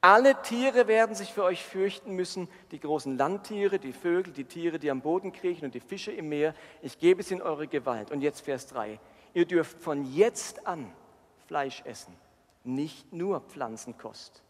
Alle 0.01 0.41
Tiere 0.41 0.87
werden 0.87 1.15
sich 1.15 1.33
für 1.33 1.43
euch 1.43 1.63
fürchten 1.63 2.15
müssen, 2.15 2.47
die 2.71 2.79
großen 2.79 3.17
Landtiere, 3.17 3.79
die 3.79 3.91
Vögel, 3.91 4.31
die 4.31 4.45
Tiere, 4.45 4.79
die 4.79 4.91
am 4.91 5.01
Boden 5.01 5.33
kriechen 5.33 5.65
und 5.65 5.73
die 5.73 5.81
Fische 5.81 6.11
im 6.11 6.29
Meer. 6.29 6.53
Ich 6.81 6.99
gebe 6.99 7.19
es 7.19 7.31
in 7.31 7.41
eure 7.41 7.67
Gewalt. 7.67 8.11
Und 8.11 8.21
jetzt 8.21 8.41
Vers 8.41 8.67
3. 8.67 8.99
Ihr 9.33 9.45
dürft 9.45 9.81
von 9.81 10.05
jetzt 10.13 10.65
an 10.65 10.93
Fleisch 11.47 11.81
essen 11.85 12.15
nicht 12.63 13.11
nur 13.13 13.41
Pflanzenkost. 13.41 14.43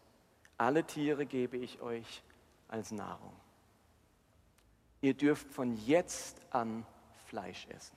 Alle 0.58 0.84
Tiere 0.84 1.26
gebe 1.26 1.56
ich 1.56 1.80
euch 1.80 2.22
als 2.68 2.90
Nahrung. 2.92 3.32
Ihr 5.00 5.14
dürft 5.14 5.50
von 5.52 5.76
jetzt 5.86 6.40
an 6.50 6.84
Fleisch 7.26 7.66
essen. 7.70 7.96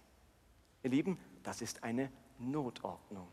Ihr 0.84 0.92
Lieben, 0.92 1.20
das 1.44 1.62
ist 1.62 1.84
eine 1.84 2.12
Notordnung. 2.40 3.28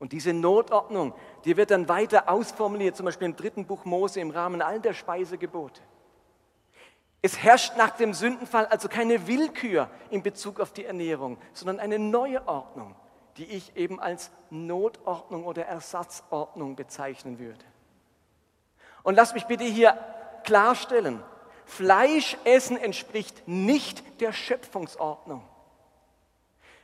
Und 0.00 0.10
diese 0.10 0.32
Notordnung, 0.32 1.14
die 1.44 1.56
wird 1.56 1.70
dann 1.70 1.88
weiter 1.88 2.28
ausformuliert, 2.28 2.96
zum 2.96 3.06
Beispiel 3.06 3.26
im 3.26 3.36
dritten 3.36 3.66
Buch 3.66 3.84
Mose 3.84 4.20
im 4.20 4.30
Rahmen 4.30 4.62
all 4.62 4.80
der 4.80 4.94
Speisegebote. 4.94 5.80
Es 7.22 7.38
herrscht 7.38 7.76
nach 7.76 7.90
dem 7.90 8.14
Sündenfall 8.14 8.66
also 8.66 8.88
keine 8.88 9.28
Willkür 9.28 9.88
in 10.10 10.24
Bezug 10.24 10.58
auf 10.58 10.72
die 10.72 10.84
Ernährung, 10.86 11.38
sondern 11.52 11.78
eine 11.78 11.98
neue 11.98 12.48
Ordnung 12.48 12.96
die 13.36 13.44
ich 13.44 13.76
eben 13.76 14.00
als 14.00 14.30
Notordnung 14.50 15.44
oder 15.44 15.64
Ersatzordnung 15.64 16.76
bezeichnen 16.76 17.38
würde. 17.38 17.64
Und 19.02 19.14
lass 19.14 19.34
mich 19.34 19.46
bitte 19.46 19.64
hier 19.64 19.98
klarstellen, 20.44 21.22
Fleischessen 21.64 22.76
entspricht 22.76 23.46
nicht 23.48 24.20
der 24.20 24.32
Schöpfungsordnung. 24.32 25.42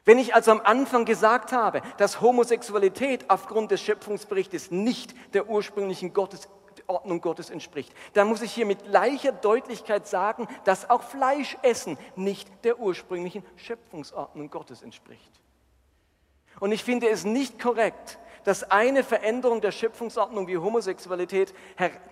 Wenn 0.06 0.20
ich 0.20 0.36
also 0.36 0.52
am 0.52 0.60
Anfang 0.62 1.04
gesagt 1.04 1.50
habe, 1.50 1.82
dass 1.98 2.20
Homosexualität 2.20 3.28
aufgrund 3.28 3.72
des 3.72 3.82
Schöpfungsberichtes 3.82 4.70
nicht 4.70 5.14
der 5.34 5.48
ursprünglichen 5.48 6.12
Gottes, 6.12 6.48
Ordnung 6.86 7.20
Gottes 7.20 7.50
entspricht, 7.50 7.92
dann 8.12 8.28
muss 8.28 8.40
ich 8.40 8.52
hier 8.52 8.66
mit 8.66 8.84
gleicher 8.84 9.32
Deutlichkeit 9.32 10.06
sagen, 10.06 10.46
dass 10.62 10.88
auch 10.88 11.02
Fleischessen 11.02 11.98
nicht 12.14 12.48
der 12.64 12.78
ursprünglichen 12.78 13.44
Schöpfungsordnung 13.56 14.48
Gottes 14.48 14.82
entspricht. 14.82 15.40
Und 16.60 16.70
ich 16.70 16.84
finde 16.84 17.08
es 17.08 17.24
nicht 17.24 17.60
korrekt, 17.60 18.20
dass 18.44 18.70
eine 18.70 19.02
Veränderung 19.02 19.60
der 19.60 19.72
Schöpfungsordnung 19.72 20.46
wie 20.46 20.56
Homosexualität, 20.56 21.52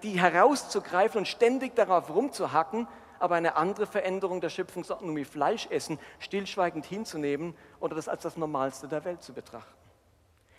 die 0.03 0.21
herauszugreifen 0.21 1.19
und 1.19 1.29
ständig 1.29 1.77
darauf 1.77 2.13
rumzuhacken, 2.13 2.89
aber 3.19 3.37
eine 3.37 3.57
andere 3.57 3.87
Veränderung 3.87 4.41
der 4.41 4.51
Schöpfungsordnung 4.51 5.17
wie 5.17 5.25
Fleischessen 5.25 5.99
stillschweigend 6.19 6.87
hinzunehmen 6.87 7.57
oder 7.81 7.95
das 7.95 8.09
als 8.09 8.23
das 8.23 8.37
Normalste 8.37 8.89
der 8.89 9.05
Welt 9.05 9.23
zu 9.23 9.33
betrachten. 9.33 9.73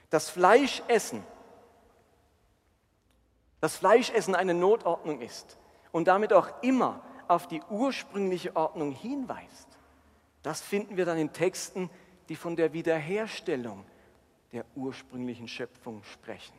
Das 0.10 0.30
Fleischessen, 0.30 1.24
das 3.62 3.76
Fleischessen 3.78 4.36
eine 4.36 4.54
Notordnung 4.54 5.22
ist 5.22 5.58
und 5.92 6.08
damit 6.08 6.34
auch 6.34 6.50
immer 6.62 7.02
auf 7.28 7.48
die 7.48 7.62
ursprüngliche 7.70 8.56
Ordnung 8.56 8.92
hinweist, 8.92 9.68
das 10.44 10.62
finden 10.62 10.96
wir 10.98 11.06
dann 11.06 11.18
in 11.18 11.34
Texten, 11.34 11.90
die 12.30 12.36
von 12.36 12.56
der 12.56 12.74
Wiederherstellung 12.74 13.86
der 14.52 14.66
ursprünglichen 14.76 15.48
Schöpfung 15.48 16.04
sprechen. 16.04 16.54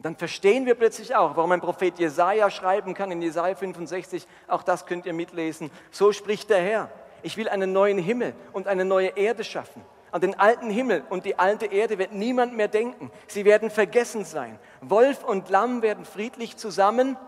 Und 0.00 0.06
dann 0.06 0.16
verstehen 0.16 0.64
wir 0.64 0.76
plötzlich 0.76 1.14
auch, 1.14 1.36
warum 1.36 1.52
ein 1.52 1.60
Prophet 1.60 1.98
Jesaja 1.98 2.48
schreiben 2.48 2.94
kann 2.94 3.10
in 3.10 3.20
Jesaja 3.20 3.54
65, 3.54 4.26
auch 4.48 4.62
das 4.62 4.86
könnt 4.86 5.04
ihr 5.04 5.12
mitlesen. 5.12 5.70
So 5.90 6.10
spricht 6.12 6.48
der 6.48 6.62
Herr: 6.62 6.90
Ich 7.20 7.36
will 7.36 7.50
einen 7.50 7.74
neuen 7.74 7.98
Himmel 7.98 8.32
und 8.54 8.66
eine 8.66 8.86
neue 8.86 9.08
Erde 9.08 9.44
schaffen. 9.44 9.84
An 10.10 10.22
den 10.22 10.40
alten 10.40 10.70
Himmel 10.70 11.04
und 11.10 11.26
die 11.26 11.38
alte 11.38 11.66
Erde 11.66 11.98
wird 11.98 12.12
niemand 12.12 12.56
mehr 12.56 12.68
denken. 12.68 13.10
Sie 13.26 13.44
werden 13.44 13.68
vergessen 13.68 14.24
sein. 14.24 14.58
Wolf 14.80 15.22
und 15.22 15.50
Lamm 15.50 15.82
werden 15.82 16.06
friedlich 16.06 16.56
zusammen 16.56 17.18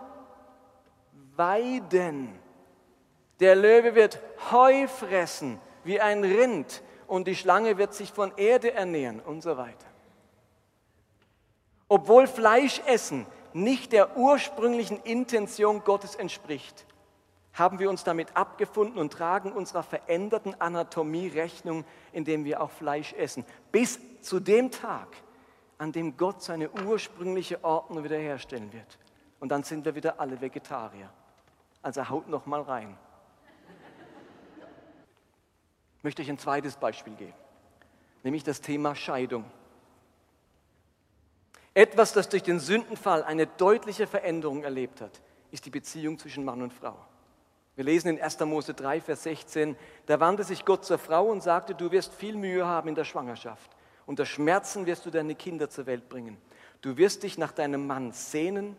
weiden. 1.35 2.39
Der 3.39 3.53
Löwe 3.53 3.93
wird 3.93 4.19
Heu 4.51 4.87
fressen 4.87 5.59
wie 5.83 6.01
ein 6.01 6.23
Rind 6.23 6.81
und 7.05 7.27
die 7.27 7.35
Schlange 7.35 7.77
wird 7.77 7.93
sich 7.93 8.11
von 8.11 8.33
Erde 8.35 8.73
ernähren 8.73 9.19
und 9.19 9.43
so 9.43 9.57
weiter. 9.57 9.92
Obwohl 11.93 12.25
Fleischessen 12.25 13.27
nicht 13.53 13.91
der 13.91 14.17
ursprünglichen 14.17 14.97
Intention 15.03 15.83
Gottes 15.83 16.15
entspricht, 16.15 16.87
haben 17.53 17.77
wir 17.77 17.87
uns 17.87 18.03
damit 18.03 18.35
abgefunden 18.35 18.97
und 18.97 19.13
tragen 19.13 19.51
unserer 19.51 19.83
veränderten 19.83 20.59
Anatomie 20.59 21.27
Rechnung, 21.27 21.85
indem 22.11 22.45
wir 22.45 22.63
auch 22.63 22.71
Fleisch 22.71 23.13
essen. 23.13 23.45
Bis 23.71 23.99
zu 24.21 24.39
dem 24.39 24.71
Tag, 24.71 25.07
an 25.77 25.91
dem 25.91 26.17
Gott 26.17 26.41
seine 26.41 26.71
ursprüngliche 26.71 27.63
Ordnung 27.63 28.03
wiederherstellen 28.03 28.73
wird. 28.73 28.97
Und 29.39 29.49
dann 29.49 29.61
sind 29.61 29.85
wir 29.85 29.93
wieder 29.93 30.19
alle 30.19 30.41
Vegetarier. 30.41 31.11
Also 31.83 32.09
haut 32.09 32.27
noch 32.27 32.47
mal 32.47 32.63
rein 32.63 32.97
möchte 36.01 36.23
ich 36.23 36.29
ein 36.29 36.39
zweites 36.39 36.75
Beispiel 36.75 37.13
geben, 37.15 37.33
nämlich 38.23 38.43
das 38.43 38.61
Thema 38.61 38.93
Scheidung. 38.93 39.45
Etwas, 41.73 42.13
das 42.13 42.29
durch 42.29 42.43
den 42.43 42.59
Sündenfall 42.59 43.23
eine 43.23 43.47
deutliche 43.47 44.05
Veränderung 44.05 44.63
erlebt 44.63 45.01
hat, 45.01 45.21
ist 45.51 45.65
die 45.65 45.71
Beziehung 45.71 46.19
zwischen 46.19 46.45
Mann 46.45 46.61
und 46.61 46.73
Frau. 46.73 46.95
Wir 47.75 47.85
lesen 47.85 48.09
in 48.09 48.21
1. 48.21 48.39
Mose 48.41 48.75
3, 48.75 49.01
Vers 49.01 49.23
16, 49.23 49.75
da 50.05 50.19
wandte 50.19 50.43
sich 50.43 50.65
Gott 50.65 50.85
zur 50.85 50.99
Frau 50.99 51.25
und 51.25 51.41
sagte, 51.41 51.73
du 51.73 51.91
wirst 51.91 52.13
viel 52.13 52.35
Mühe 52.35 52.65
haben 52.65 52.89
in 52.89 52.95
der 52.95 53.05
Schwangerschaft. 53.05 53.71
Unter 54.05 54.25
Schmerzen 54.25 54.85
wirst 54.85 55.05
du 55.05 55.09
deine 55.09 55.33
Kinder 55.33 55.69
zur 55.69 55.87
Welt 55.87 56.09
bringen. 56.09 56.37
Du 56.81 56.97
wirst 56.97 57.23
dich 57.23 57.37
nach 57.37 57.51
deinem 57.51 57.87
Mann 57.87 58.11
sehnen, 58.11 58.77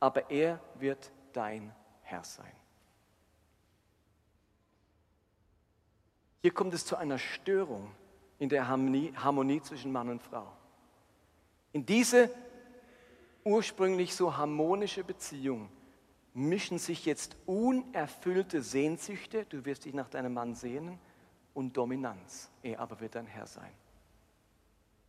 aber 0.00 0.30
er 0.30 0.58
wird 0.74 1.12
dein 1.32 1.72
Herr 2.02 2.24
sein. 2.24 2.52
Hier 6.42 6.52
kommt 6.52 6.74
es 6.74 6.86
zu 6.86 6.96
einer 6.96 7.18
Störung 7.18 7.92
in 8.38 8.48
der 8.48 8.66
Harmonie, 8.66 9.12
Harmonie 9.16 9.60
zwischen 9.62 9.92
Mann 9.92 10.08
und 10.08 10.22
Frau. 10.22 10.55
In 11.76 11.84
diese 11.84 12.30
ursprünglich 13.44 14.14
so 14.14 14.34
harmonische 14.34 15.04
Beziehung 15.04 15.68
mischen 16.32 16.78
sich 16.78 17.04
jetzt 17.04 17.36
unerfüllte 17.44 18.62
Sehnsüchte, 18.62 19.44
du 19.44 19.66
wirst 19.66 19.84
dich 19.84 19.92
nach 19.92 20.08
deinem 20.08 20.32
Mann 20.32 20.54
sehnen, 20.54 20.98
und 21.52 21.76
Dominanz, 21.76 22.50
er 22.62 22.80
aber 22.80 22.98
wird 23.00 23.14
dein 23.14 23.26
Herr 23.26 23.46
sein. 23.46 23.70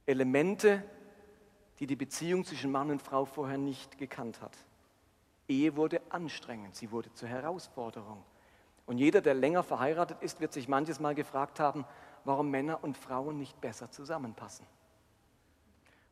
Elemente, 0.05 0.83
die 1.79 1.87
die 1.87 1.95
Beziehung 1.95 2.43
zwischen 2.43 2.69
Mann 2.69 2.91
und 2.91 3.01
Frau 3.01 3.23
vorher 3.23 3.57
nicht 3.57 3.97
gekannt 3.97 4.41
hat. 4.41 4.57
Ehe 5.47 5.77
wurde 5.77 6.01
anstrengend, 6.09 6.75
sie 6.75 6.91
wurde 6.91 7.13
zur 7.13 7.29
Herausforderung. 7.29 8.25
Und 8.85 8.97
jeder, 8.97 9.21
der 9.21 9.35
länger 9.35 9.63
verheiratet 9.63 10.21
ist, 10.21 10.41
wird 10.41 10.51
sich 10.51 10.67
manches 10.67 10.99
Mal 10.99 11.15
gefragt 11.15 11.61
haben, 11.61 11.85
warum 12.25 12.51
Männer 12.51 12.83
und 12.83 12.97
Frauen 12.97 13.37
nicht 13.37 13.61
besser 13.61 13.89
zusammenpassen. 13.89 14.67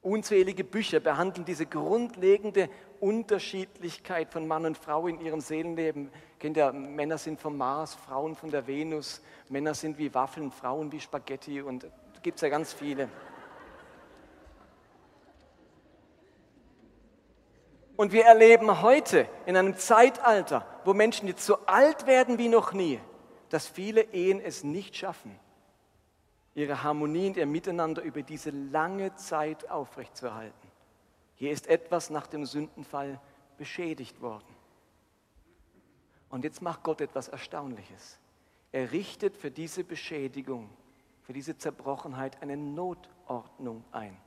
Unzählige 0.06 0.64
Bücher 0.64 1.00
behandeln 1.00 1.46
diese 1.46 1.66
grundlegende 1.66 2.70
Unterschiedlichkeit 3.00 4.32
von 4.32 4.48
Mann 4.48 4.68
und 4.68 4.78
Frau 4.78 5.08
in 5.08 5.20
ihrem 5.20 5.42
Seelenleben. 5.42 6.12
Kennt 6.38 6.58
ihr, 6.58 6.72
Männer 6.72 7.18
sind 7.18 7.42
vom 7.42 7.58
Mars, 7.58 7.96
Frauen 7.96 8.36
von 8.36 8.52
der 8.52 8.68
Venus, 8.68 9.24
Männer 9.50 9.74
sind 9.74 9.98
wie 9.98 10.14
Waffeln, 10.14 10.52
Frauen 10.52 10.92
wie 10.92 11.00
Spaghetti 11.00 11.60
und 11.60 11.88
gibt 12.22 12.38
es 12.38 12.44
ja 12.44 12.50
ganz 12.50 12.72
viele. 12.72 13.10
Und 17.96 18.12
wir 18.12 18.26
erleben 18.26 18.84
heute 18.84 19.28
in 19.48 19.58
einem 19.58 19.76
Zeitalter, 19.76 20.68
wo 20.86 20.94
Menschen 20.94 21.28
jetzt 21.28 21.48
so 21.48 21.66
alt 21.66 22.06
werden 22.06 22.38
wie 22.38 22.50
noch 22.50 22.74
nie, 22.74 23.00
dass 23.50 23.68
viele 23.68 24.02
Ehen 24.14 24.40
es 24.40 24.64
nicht 24.64 24.96
schaffen, 24.96 25.40
ihre 26.56 26.82
Harmonie 26.82 27.28
und 27.28 27.38
ihr 27.38 27.46
Miteinander 27.46 28.02
über 28.02 28.24
diese 28.24 28.50
lange 28.50 29.14
Zeit 29.16 29.70
aufrechtzuerhalten. 29.70 30.72
Hier 31.36 31.52
ist 31.52 31.68
etwas 31.68 32.10
nach 32.10 32.28
dem 32.28 32.46
Sündenfall 32.46 33.20
beschädigt 33.58 34.22
worden. 34.22 34.56
Und 36.30 36.44
jetzt 36.44 36.62
macht 36.62 36.84
Gott 36.84 37.02
etwas 37.02 37.28
Erstaunliches. 37.28 38.18
Er 38.72 38.92
richtet 38.92 39.38
für 39.38 39.52
diese 39.52 39.84
Beschädigung, 39.84 40.70
für 41.22 41.34
diese 41.34 41.58
Zerbrochenheit 41.58 42.42
eine 42.42 42.58
Notordnung 42.58 43.84
ein. 43.92 44.18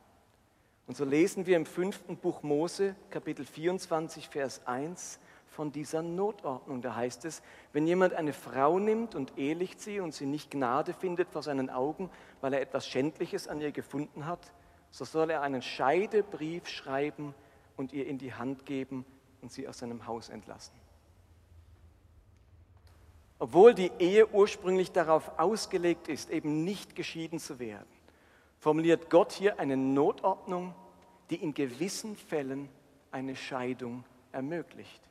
Und 0.86 0.96
so 0.96 1.04
lesen 1.04 1.46
wir 1.46 1.56
im 1.56 1.66
fünften 1.66 2.16
Buch 2.16 2.42
Mose, 2.42 2.94
Kapitel 3.10 3.44
24, 3.44 4.28
Vers 4.28 4.66
1, 4.66 5.18
von 5.58 5.72
dieser 5.72 6.02
Notordnung. 6.02 6.82
Da 6.82 6.94
heißt 6.94 7.24
es, 7.24 7.42
wenn 7.72 7.84
jemand 7.84 8.14
eine 8.14 8.32
Frau 8.32 8.78
nimmt 8.78 9.16
und 9.16 9.36
ehelicht 9.36 9.80
sie 9.80 9.98
und 9.98 10.14
sie 10.14 10.24
nicht 10.24 10.52
Gnade 10.52 10.94
findet 10.94 11.30
vor 11.30 11.42
seinen 11.42 11.68
Augen, 11.68 12.10
weil 12.40 12.52
er 12.52 12.60
etwas 12.60 12.86
Schändliches 12.86 13.48
an 13.48 13.60
ihr 13.60 13.72
gefunden 13.72 14.26
hat, 14.26 14.52
so 14.92 15.04
soll 15.04 15.30
er 15.30 15.42
einen 15.42 15.60
Scheidebrief 15.60 16.68
schreiben 16.68 17.34
und 17.76 17.92
ihr 17.92 18.06
in 18.06 18.18
die 18.18 18.32
Hand 18.32 18.66
geben 18.66 19.04
und 19.42 19.50
sie 19.50 19.66
aus 19.66 19.78
seinem 19.78 20.06
Haus 20.06 20.28
entlassen. 20.28 20.78
Obwohl 23.40 23.74
die 23.74 23.90
Ehe 23.98 24.28
ursprünglich 24.28 24.92
darauf 24.92 25.40
ausgelegt 25.40 26.06
ist, 26.06 26.30
eben 26.30 26.62
nicht 26.62 26.94
geschieden 26.94 27.40
zu 27.40 27.58
werden, 27.58 27.88
formuliert 28.60 29.10
Gott 29.10 29.32
hier 29.32 29.58
eine 29.58 29.76
Notordnung, 29.76 30.72
die 31.30 31.42
in 31.42 31.52
gewissen 31.52 32.14
Fällen 32.14 32.68
eine 33.10 33.34
Scheidung 33.34 34.04
ermöglicht. 34.30 35.07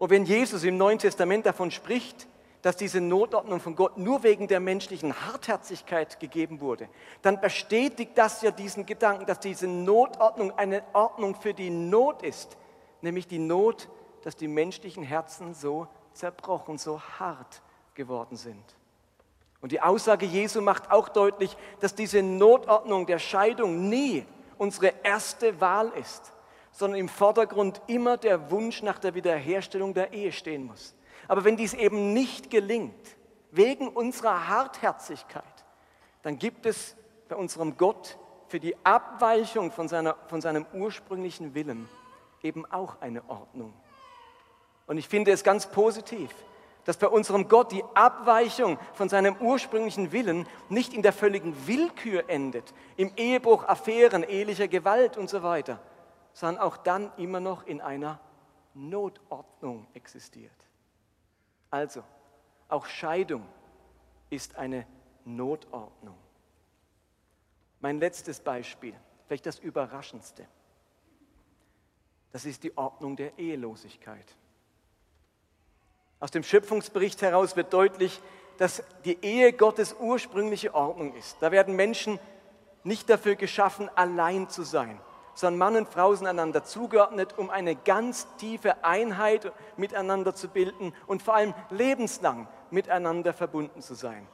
Und 0.00 0.08
wenn 0.08 0.24
Jesus 0.24 0.64
im 0.64 0.78
Neuen 0.78 0.98
Testament 0.98 1.44
davon 1.44 1.70
spricht, 1.70 2.26
dass 2.62 2.74
diese 2.74 3.02
Notordnung 3.02 3.60
von 3.60 3.76
Gott 3.76 3.98
nur 3.98 4.22
wegen 4.22 4.48
der 4.48 4.58
menschlichen 4.58 5.14
Hartherzigkeit 5.26 6.18
gegeben 6.18 6.62
wurde, 6.62 6.88
dann 7.20 7.38
bestätigt 7.38 8.12
das 8.14 8.40
ja 8.40 8.50
diesen 8.50 8.86
Gedanken, 8.86 9.26
dass 9.26 9.40
diese 9.40 9.68
Notordnung 9.68 10.52
eine 10.52 10.82
Ordnung 10.94 11.34
für 11.34 11.52
die 11.52 11.68
Not 11.68 12.22
ist, 12.22 12.56
nämlich 13.02 13.28
die 13.28 13.38
Not, 13.38 13.90
dass 14.22 14.36
die 14.36 14.48
menschlichen 14.48 15.02
Herzen 15.02 15.52
so 15.52 15.86
zerbrochen, 16.14 16.78
so 16.78 16.98
hart 17.18 17.60
geworden 17.92 18.38
sind. 18.38 18.64
Und 19.60 19.70
die 19.70 19.82
Aussage 19.82 20.24
Jesu 20.24 20.62
macht 20.62 20.90
auch 20.90 21.10
deutlich, 21.10 21.54
dass 21.80 21.94
diese 21.94 22.22
Notordnung 22.22 23.04
der 23.04 23.18
Scheidung 23.18 23.90
nie 23.90 24.24
unsere 24.56 24.94
erste 25.02 25.60
Wahl 25.60 25.88
ist, 25.90 26.32
sondern 26.72 26.98
im 27.00 27.08
Vordergrund 27.08 27.80
immer 27.86 28.16
der 28.16 28.50
Wunsch 28.50 28.82
nach 28.82 28.98
der 28.98 29.14
Wiederherstellung 29.14 29.94
der 29.94 30.12
Ehe 30.12 30.32
stehen 30.32 30.66
muss. 30.66 30.94
Aber 31.28 31.44
wenn 31.44 31.56
dies 31.56 31.74
eben 31.74 32.12
nicht 32.12 32.50
gelingt, 32.50 33.16
wegen 33.50 33.88
unserer 33.88 34.48
Hartherzigkeit, 34.48 35.44
dann 36.22 36.38
gibt 36.38 36.66
es 36.66 36.96
bei 37.28 37.36
unserem 37.36 37.76
Gott 37.76 38.18
für 38.48 38.60
die 38.60 38.74
Abweichung 38.84 39.70
von, 39.70 39.88
seiner, 39.88 40.16
von 40.26 40.40
seinem 40.40 40.66
ursprünglichen 40.72 41.54
Willen 41.54 41.88
eben 42.42 42.66
auch 42.66 43.00
eine 43.00 43.22
Ordnung. 43.28 43.72
Und 44.86 44.98
ich 44.98 45.08
finde 45.08 45.30
es 45.30 45.44
ganz 45.44 45.70
positiv, 45.70 46.30
dass 46.84 46.96
bei 46.96 47.06
unserem 47.06 47.46
Gott 47.46 47.70
die 47.72 47.84
Abweichung 47.94 48.78
von 48.94 49.08
seinem 49.08 49.36
ursprünglichen 49.36 50.12
Willen 50.12 50.46
nicht 50.68 50.94
in 50.94 51.02
der 51.02 51.12
völligen 51.12 51.54
Willkür 51.66 52.24
endet, 52.28 52.74
im 52.96 53.12
Ehebruch, 53.16 53.64
Affären, 53.64 54.24
ehelicher 54.24 54.66
Gewalt 54.66 55.16
und 55.16 55.30
so 55.30 55.42
weiter, 55.42 55.78
sondern 56.32 56.62
auch 56.62 56.76
dann 56.76 57.12
immer 57.16 57.40
noch 57.40 57.66
in 57.66 57.80
einer 57.80 58.20
Notordnung 58.74 59.86
existiert. 59.94 60.52
Also, 61.70 62.02
auch 62.68 62.86
Scheidung 62.86 63.46
ist 64.30 64.56
eine 64.56 64.86
Notordnung. 65.24 66.16
Mein 67.80 67.98
letztes 67.98 68.40
Beispiel, 68.40 68.94
vielleicht 69.26 69.46
das 69.46 69.58
überraschendste, 69.58 70.46
das 72.32 72.44
ist 72.44 72.62
die 72.62 72.76
Ordnung 72.76 73.16
der 73.16 73.38
Ehelosigkeit. 73.38 74.36
Aus 76.20 76.30
dem 76.30 76.42
Schöpfungsbericht 76.42 77.22
heraus 77.22 77.56
wird 77.56 77.72
deutlich, 77.72 78.20
dass 78.58 78.82
die 79.04 79.18
Ehe 79.24 79.52
Gottes 79.52 79.96
ursprüngliche 79.98 80.74
Ordnung 80.74 81.14
ist. 81.14 81.38
Da 81.40 81.50
werden 81.50 81.74
Menschen 81.76 82.20
nicht 82.84 83.08
dafür 83.08 83.34
geschaffen, 83.34 83.88
allein 83.96 84.48
zu 84.48 84.62
sein, 84.62 85.00
sondern 85.34 85.58
Mann 85.58 85.76
und 85.76 85.88
Frau 85.88 86.14
sind 86.14 86.26
einander 86.26 86.64
zugeordnet, 86.64 87.34
um 87.36 87.50
eine 87.50 87.76
ganz 87.76 88.26
tiefe 88.36 88.84
Einheit 88.84 89.52
miteinander 89.76 90.34
zu 90.34 90.48
bilden 90.48 90.94
und 91.06 91.22
vor 91.22 91.34
allem 91.34 91.54
lebenslang 91.70 92.48
miteinander 92.70 93.32
verbunden 93.32 93.82
zu 93.82 93.94
sein. 93.94 94.26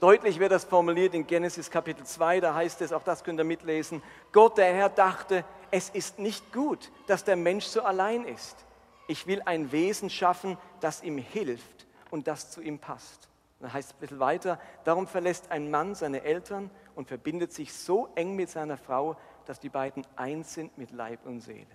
Deutlich 0.00 0.38
wird 0.38 0.52
das 0.52 0.64
formuliert 0.64 1.14
in 1.14 1.26
Genesis 1.26 1.70
Kapitel 1.70 2.04
2, 2.04 2.40
da 2.40 2.54
heißt 2.54 2.82
es, 2.82 2.92
auch 2.92 3.02
das 3.02 3.24
könnt 3.24 3.40
ihr 3.40 3.44
mitlesen, 3.44 4.02
Gott 4.32 4.58
der 4.58 4.74
Herr 4.74 4.90
dachte, 4.90 5.44
es 5.70 5.88
ist 5.88 6.18
nicht 6.18 6.52
gut, 6.52 6.90
dass 7.06 7.24
der 7.24 7.36
Mensch 7.36 7.64
so 7.64 7.82
allein 7.82 8.24
ist 8.24 8.66
ich 9.08 9.26
will 9.26 9.42
ein 9.44 9.72
Wesen 9.72 10.10
schaffen, 10.10 10.58
das 10.80 11.02
ihm 11.02 11.18
hilft 11.18 11.86
und 12.10 12.26
das 12.26 12.50
zu 12.50 12.60
ihm 12.60 12.78
passt. 12.78 13.28
Dann 13.60 13.72
heißt 13.72 13.90
es 13.90 13.96
ein 13.96 14.00
bisschen 14.00 14.20
weiter, 14.20 14.60
darum 14.84 15.06
verlässt 15.06 15.50
ein 15.50 15.70
Mann 15.70 15.94
seine 15.94 16.22
Eltern 16.22 16.70
und 16.94 17.08
verbindet 17.08 17.52
sich 17.52 17.72
so 17.72 18.08
eng 18.14 18.36
mit 18.36 18.50
seiner 18.50 18.76
Frau, 18.76 19.16
dass 19.46 19.60
die 19.60 19.68
beiden 19.68 20.06
eins 20.16 20.54
sind 20.54 20.76
mit 20.76 20.90
Leib 20.90 21.24
und 21.24 21.40
Seele. 21.40 21.66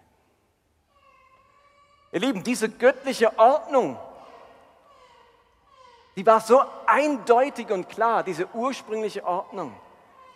Ihr 2.12 2.20
Lieben, 2.20 2.44
diese 2.44 2.70
göttliche 2.70 3.38
Ordnung, 3.40 3.98
die 6.16 6.26
war 6.26 6.42
so 6.42 6.62
eindeutig 6.86 7.72
und 7.72 7.88
klar, 7.88 8.24
diese 8.24 8.48
ursprüngliche 8.54 9.26
Ordnung, 9.26 9.74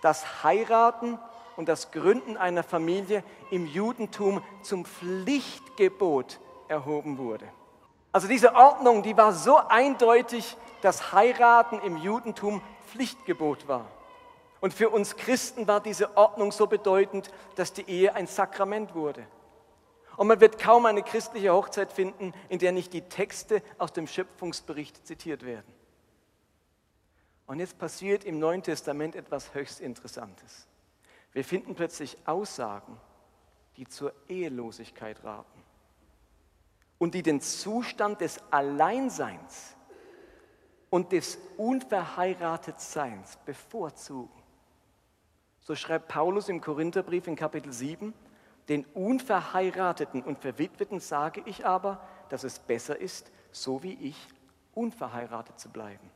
dass 0.01 0.43
Heiraten 0.43 1.19
und 1.57 1.67
das 1.67 1.91
Gründen 1.91 2.37
einer 2.37 2.63
Familie 2.63 3.23
im 3.51 3.65
Judentum 3.65 4.41
zum 4.61 4.85
Pflichtgebot 4.85 6.39
erhoben 6.67 7.17
wurde. 7.17 7.47
Also 8.11 8.27
diese 8.29 8.55
Ordnung, 8.55 9.03
die 9.03 9.17
war 9.17 9.33
so 9.33 9.57
eindeutig, 9.57 10.55
dass 10.81 11.11
Heiraten 11.11 11.79
im 11.81 11.97
Judentum 11.97 12.61
Pflichtgebot 12.87 13.67
war. 13.67 13.85
Und 14.61 14.73
für 14.73 14.89
uns 14.89 15.15
Christen 15.15 15.67
war 15.67 15.81
diese 15.81 16.17
Ordnung 16.17 16.51
so 16.51 16.67
bedeutend, 16.67 17.31
dass 17.55 17.73
die 17.73 17.87
Ehe 17.89 18.15
ein 18.15 18.27
Sakrament 18.27 18.95
wurde. 18.95 19.25
Und 20.17 20.27
man 20.27 20.39
wird 20.39 20.59
kaum 20.59 20.85
eine 20.85 21.03
christliche 21.03 21.53
Hochzeit 21.53 21.91
finden, 21.91 22.33
in 22.47 22.59
der 22.59 22.71
nicht 22.71 22.93
die 22.93 23.01
Texte 23.01 23.61
aus 23.77 23.91
dem 23.91 24.07
Schöpfungsbericht 24.07 25.05
zitiert 25.05 25.45
werden. 25.45 25.71
Und 27.47 27.59
jetzt 27.59 27.77
passiert 27.77 28.23
im 28.23 28.39
Neuen 28.39 28.63
Testament 28.63 29.15
etwas 29.15 29.53
höchst 29.53 29.81
Interessantes. 29.81 30.67
Wir 31.31 31.43
finden 31.43 31.75
plötzlich 31.75 32.17
Aussagen, 32.25 32.99
die 33.77 33.87
zur 33.87 34.13
Ehelosigkeit 34.29 35.23
raten 35.23 35.63
und 36.97 37.13
die 37.13 37.23
den 37.23 37.41
Zustand 37.41 38.21
des 38.21 38.39
Alleinseins 38.51 39.75
und 40.89 41.11
des 41.11 41.37
Unverheiratetseins 41.57 43.37
bevorzugen. 43.45 44.44
So 45.65 45.73
schreibt 45.73 46.09
Paulus 46.09 46.47
im 46.47 46.61
Korintherbrief 46.61 47.25
in 47.25 47.35
Kapitel 47.35 47.73
7, 47.73 48.13
den 48.69 48.85
Unverheirateten 48.93 50.21
und 50.21 50.37
Verwitweten 50.37 50.99
sage 50.99 51.41
ich 51.47 51.65
aber, 51.65 51.99
dass 52.29 52.43
es 52.43 52.59
besser 52.59 53.01
ist, 53.01 53.31
so 53.51 53.81
wie 53.81 53.95
ich, 53.95 54.27
unverheiratet 54.75 55.59
zu 55.59 55.69
bleiben. 55.69 56.11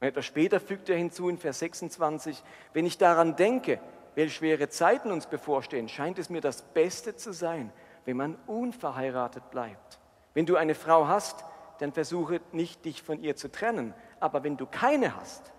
Und 0.00 0.08
etwas 0.08 0.24
später 0.24 0.58
fügt 0.58 0.88
er 0.88 0.96
hinzu 0.96 1.28
in 1.28 1.36
Vers 1.36 1.58
26, 1.58 2.42
wenn 2.72 2.86
ich 2.86 2.96
daran 2.96 3.36
denke, 3.36 3.78
welche 4.14 4.36
schwere 4.36 4.70
Zeiten 4.70 5.10
uns 5.10 5.26
bevorstehen, 5.26 5.90
scheint 5.90 6.18
es 6.18 6.30
mir 6.30 6.40
das 6.40 6.62
Beste 6.62 7.14
zu 7.14 7.34
sein, 7.34 7.70
wenn 8.06 8.16
man 8.16 8.36
unverheiratet 8.46 9.50
bleibt. 9.50 10.00
Wenn 10.32 10.46
du 10.46 10.56
eine 10.56 10.74
Frau 10.74 11.08
hast, 11.08 11.44
dann 11.80 11.92
versuche 11.92 12.40
nicht, 12.52 12.86
dich 12.86 13.02
von 13.02 13.22
ihr 13.22 13.36
zu 13.36 13.52
trennen. 13.52 13.92
Aber 14.18 14.44
wenn 14.44 14.56
du 14.56 14.64
keine 14.64 15.14
hast, 15.14 15.52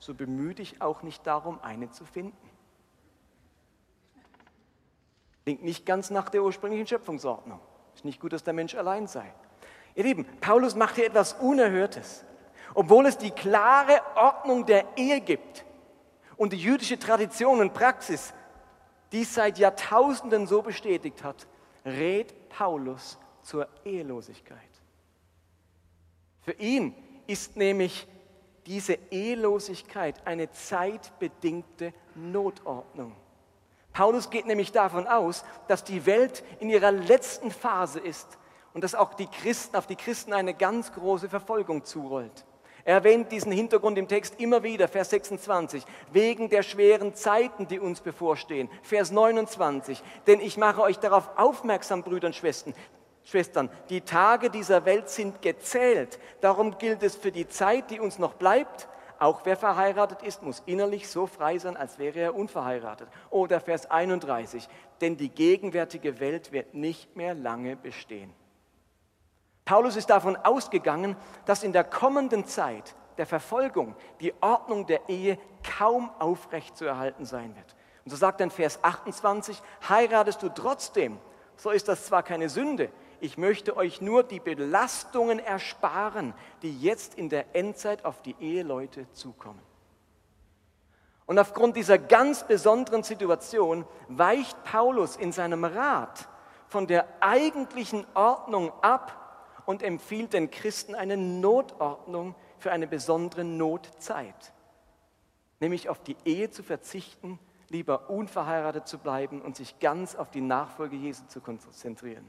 so 0.00 0.14
bemühe 0.14 0.54
dich 0.54 0.82
auch 0.82 1.02
nicht 1.02 1.26
darum, 1.26 1.60
eine 1.62 1.90
zu 1.90 2.04
finden. 2.04 2.50
Klingt 5.44 5.62
nicht 5.62 5.86
ganz 5.86 6.10
nach 6.10 6.30
der 6.30 6.42
ursprünglichen 6.42 6.86
Schöpfungsordnung. 6.86 7.60
Ist 7.94 8.04
nicht 8.04 8.20
gut, 8.20 8.32
dass 8.32 8.42
der 8.42 8.54
Mensch 8.54 8.74
allein 8.74 9.06
sei. 9.06 9.32
Ihr 9.94 10.04
Lieben, 10.04 10.24
Paulus 10.40 10.74
macht 10.74 10.96
hier 10.96 11.06
etwas 11.06 11.34
Unerhörtes. 11.34 12.24
Obwohl 12.74 13.06
es 13.06 13.18
die 13.18 13.30
klare 13.30 14.00
Ordnung 14.14 14.64
der 14.64 14.96
Ehe 14.96 15.20
gibt 15.20 15.64
und 16.36 16.52
die 16.52 16.58
jüdische 16.58 16.98
Tradition 16.98 17.60
und 17.60 17.74
Praxis 17.74 18.32
dies 19.12 19.34
seit 19.34 19.58
Jahrtausenden 19.58 20.46
so 20.46 20.62
bestätigt 20.62 21.24
hat, 21.24 21.48
rät 21.84 22.48
Paulus 22.48 23.18
zur 23.42 23.68
Ehelosigkeit. 23.84 24.58
Für 26.42 26.52
ihn 26.52 26.94
ist 27.26 27.56
nämlich 27.56 28.06
diese 28.66 28.98
Ehelosigkeit 29.10 30.26
eine 30.26 30.50
zeitbedingte 30.50 31.92
Notordnung. 32.14 33.14
Paulus 33.92 34.30
geht 34.30 34.46
nämlich 34.46 34.72
davon 34.72 35.06
aus, 35.06 35.44
dass 35.68 35.84
die 35.84 36.06
Welt 36.06 36.44
in 36.60 36.70
ihrer 36.70 36.92
letzten 36.92 37.50
Phase 37.50 37.98
ist 37.98 38.38
und 38.72 38.84
dass 38.84 38.94
auch 38.94 39.14
die 39.14 39.26
Christen, 39.26 39.76
auf 39.76 39.86
die 39.86 39.96
Christen 39.96 40.32
eine 40.32 40.54
ganz 40.54 40.92
große 40.92 41.28
Verfolgung 41.28 41.84
zurollt. 41.84 42.44
Er 42.84 42.94
erwähnt 42.94 43.30
diesen 43.30 43.52
Hintergrund 43.52 43.98
im 43.98 44.08
Text 44.08 44.40
immer 44.40 44.62
wieder, 44.62 44.88
Vers 44.88 45.10
26, 45.10 45.84
wegen 46.12 46.48
der 46.48 46.62
schweren 46.62 47.14
Zeiten, 47.14 47.66
die 47.66 47.78
uns 47.78 48.00
bevorstehen. 48.00 48.70
Vers 48.82 49.10
29, 49.10 50.02
denn 50.26 50.40
ich 50.40 50.56
mache 50.56 50.80
euch 50.80 50.98
darauf 50.98 51.28
aufmerksam, 51.36 52.02
Brüder 52.02 52.28
und 52.28 52.34
Schwestern, 52.34 52.74
Schwestern, 53.30 53.70
die 53.90 54.00
Tage 54.00 54.50
dieser 54.50 54.84
Welt 54.84 55.08
sind 55.08 55.40
gezählt. 55.40 56.18
Darum 56.40 56.78
gilt 56.78 57.02
es 57.04 57.14
für 57.14 57.30
die 57.30 57.46
Zeit, 57.46 57.90
die 57.90 58.00
uns 58.00 58.18
noch 58.18 58.34
bleibt, 58.34 58.88
auch 59.20 59.42
wer 59.44 59.56
verheiratet 59.56 60.22
ist, 60.22 60.42
muss 60.42 60.62
innerlich 60.66 61.08
so 61.08 61.26
frei 61.26 61.58
sein, 61.58 61.76
als 61.76 61.98
wäre 61.98 62.18
er 62.18 62.34
unverheiratet. 62.34 63.06
Oder 63.28 63.60
Vers 63.60 63.90
31, 63.90 64.66
denn 65.00 65.16
die 65.16 65.28
gegenwärtige 65.28 66.18
Welt 66.20 66.52
wird 66.52 66.74
nicht 66.74 67.14
mehr 67.16 67.34
lange 67.34 67.76
bestehen. 67.76 68.32
Paulus 69.64 69.94
ist 69.94 70.10
davon 70.10 70.36
ausgegangen, 70.36 71.16
dass 71.44 71.62
in 71.62 71.72
der 71.72 71.84
kommenden 71.84 72.46
Zeit 72.46 72.96
der 73.18 73.26
Verfolgung 73.26 73.94
die 74.20 74.32
Ordnung 74.40 74.86
der 74.86 75.08
Ehe 75.08 75.38
kaum 75.62 76.10
aufrecht 76.18 76.76
zu 76.76 76.86
erhalten 76.86 77.26
sein 77.26 77.54
wird. 77.54 77.76
Und 78.04 78.10
so 78.10 78.16
sagt 78.16 78.40
dann 78.40 78.50
Vers 78.50 78.82
28, 78.82 79.62
heiratest 79.88 80.42
du 80.42 80.48
trotzdem, 80.48 81.18
so 81.56 81.70
ist 81.70 81.86
das 81.88 82.06
zwar 82.06 82.22
keine 82.22 82.48
Sünde, 82.48 82.90
ich 83.20 83.38
möchte 83.38 83.76
euch 83.76 84.00
nur 84.00 84.22
die 84.22 84.40
Belastungen 84.40 85.38
ersparen, 85.38 86.34
die 86.62 86.78
jetzt 86.80 87.14
in 87.14 87.28
der 87.28 87.54
Endzeit 87.54 88.04
auf 88.04 88.22
die 88.22 88.36
Eheleute 88.40 89.10
zukommen. 89.12 89.60
Und 91.26 91.38
aufgrund 91.38 91.76
dieser 91.76 91.98
ganz 91.98 92.46
besonderen 92.46 93.04
Situation 93.04 93.84
weicht 94.08 94.64
Paulus 94.64 95.16
in 95.16 95.30
seinem 95.30 95.64
Rat 95.64 96.28
von 96.66 96.86
der 96.86 97.06
eigentlichen 97.20 98.04
Ordnung 98.14 98.72
ab 98.82 99.62
und 99.64 99.82
empfiehlt 99.82 100.32
den 100.32 100.50
Christen 100.50 100.94
eine 100.94 101.16
Notordnung 101.16 102.34
für 102.58 102.72
eine 102.72 102.88
besondere 102.88 103.44
Notzeit, 103.44 104.52
nämlich 105.60 105.88
auf 105.88 106.00
die 106.00 106.16
Ehe 106.24 106.50
zu 106.50 106.62
verzichten, 106.62 107.38
lieber 107.68 108.10
unverheiratet 108.10 108.88
zu 108.88 108.98
bleiben 108.98 109.40
und 109.40 109.54
sich 109.56 109.78
ganz 109.78 110.16
auf 110.16 110.30
die 110.30 110.40
Nachfolge 110.40 110.96
Jesu 110.96 111.24
zu 111.28 111.40
konzentrieren. 111.40 112.28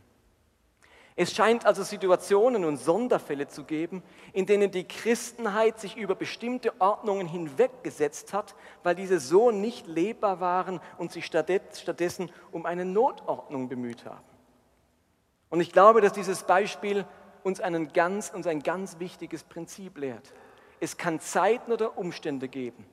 Es 1.16 1.34
scheint 1.34 1.66
also 1.66 1.84
Situationen 1.84 2.64
und 2.64 2.78
Sonderfälle 2.78 3.48
zu 3.48 3.66
geben, 3.66 4.02
in 4.32 4.46
denen 4.46 4.72
die 4.72 4.88
Christenheit 4.88 5.80
sich 5.80 5.98
über 5.98 6.16
bestimmte 6.16 6.80
Ordnungen 6.80 7.28
hinweggesetzt 7.28 8.34
hat, 8.34 8.56
weil 8.84 8.96
diese 8.96 9.20
so 9.20 9.52
nicht 9.52 9.88
lebbar 9.88 10.40
waren 10.40 10.80
und 10.98 11.12
sich 11.12 11.26
stattdessen 11.26 12.32
um 12.52 12.66
eine 12.66 12.86
Notordnung 12.86 13.68
bemüht 13.68 14.06
haben. 14.06 14.24
Und 15.50 15.60
ich 15.60 15.74
glaube, 15.74 16.00
dass 16.00 16.14
dieses 16.14 16.44
Beispiel 16.44 17.06
uns, 17.44 17.60
einen 17.60 17.92
ganz, 17.92 18.30
uns 18.30 18.48
ein 18.48 18.64
ganz 18.64 19.00
wichtiges 19.00 19.44
Prinzip 19.44 19.98
lehrt. 19.98 20.34
Es 20.80 20.98
kann 20.98 21.20
Zeiten 21.20 21.74
oder 21.74 21.98
Umstände 21.98 22.48
geben, 22.48 22.86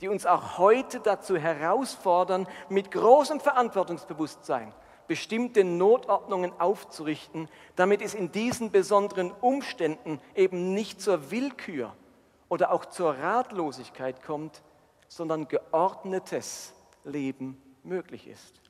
die 0.00 0.08
uns 0.08 0.26
auch 0.26 0.58
heute 0.58 0.98
dazu 0.98 1.36
herausfordern, 1.36 2.48
mit 2.68 2.90
großem 2.90 3.38
Verantwortungsbewusstsein 3.38 4.74
bestimmte 5.06 5.64
Notordnungen 5.64 6.52
aufzurichten, 6.60 7.48
damit 7.76 8.02
es 8.02 8.14
in 8.14 8.32
diesen 8.32 8.70
besonderen 8.70 9.32
Umständen 9.32 10.20
eben 10.34 10.74
nicht 10.74 11.00
zur 11.00 11.30
Willkür 11.30 11.94
oder 12.48 12.72
auch 12.72 12.84
zur 12.86 13.14
Ratlosigkeit 13.18 14.22
kommt, 14.22 14.62
sondern 15.08 15.48
geordnetes 15.48 16.74
Leben 17.04 17.60
möglich 17.82 18.28
ist. 18.28 18.60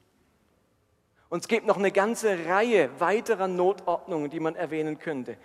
Und 1.29 1.41
es 1.41 1.49
gibt 1.49 1.67
noch 1.67 1.79
eine 1.79 1.93
ganze 1.93 2.47
Reihe 2.47 2.91
weiterer 3.01 3.49
Notordnungen, 3.49 4.31
die 4.31 4.41
man 4.41 4.55
erwähnen 4.55 4.99
könnte, 4.99 5.39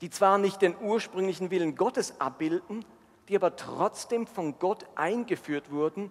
die 0.00 0.10
zwar 0.10 0.38
nicht 0.38 0.60
den 0.60 0.76
ursprünglichen 0.80 1.50
Willen 1.50 1.76
Gottes 1.76 2.20
abbilden, 2.20 2.84
die 3.28 3.36
aber 3.36 3.54
trotzdem 3.56 4.26
von 4.26 4.58
Gott 4.58 4.86
eingeführt 4.96 5.70
wurden, 5.70 6.10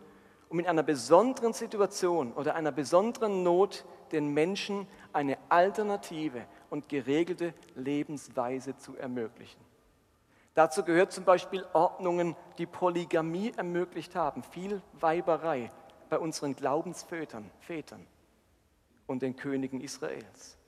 um 0.54 0.60
in 0.60 0.68
einer 0.68 0.84
besonderen 0.84 1.52
Situation 1.52 2.32
oder 2.32 2.54
einer 2.54 2.72
besonderen 2.72 3.42
Not 3.42 3.86
den 4.12 4.36
Menschen 4.36 4.86
eine 5.12 5.39
alternative 5.50 6.46
und 6.70 6.88
geregelte 6.88 7.56
Lebensweise 7.74 8.78
zu 8.78 8.96
ermöglichen. 8.96 9.60
Dazu 10.54 10.84
gehört 10.84 11.12
zum 11.12 11.24
Beispiel 11.24 11.66
Ordnungen, 11.74 12.36
die 12.60 12.68
Polygamie 12.68 13.52
ermöglicht 13.58 14.16
haben, 14.16 14.44
viel 14.44 14.84
Weiberei 15.00 15.72
bei 16.12 16.20
unseren 16.20 16.56
Glaubensvätern 16.56 17.50
Vätern 17.62 18.06
und 19.08 19.24
den 19.24 19.36
Königen 19.36 19.82
Israels. 19.82 20.60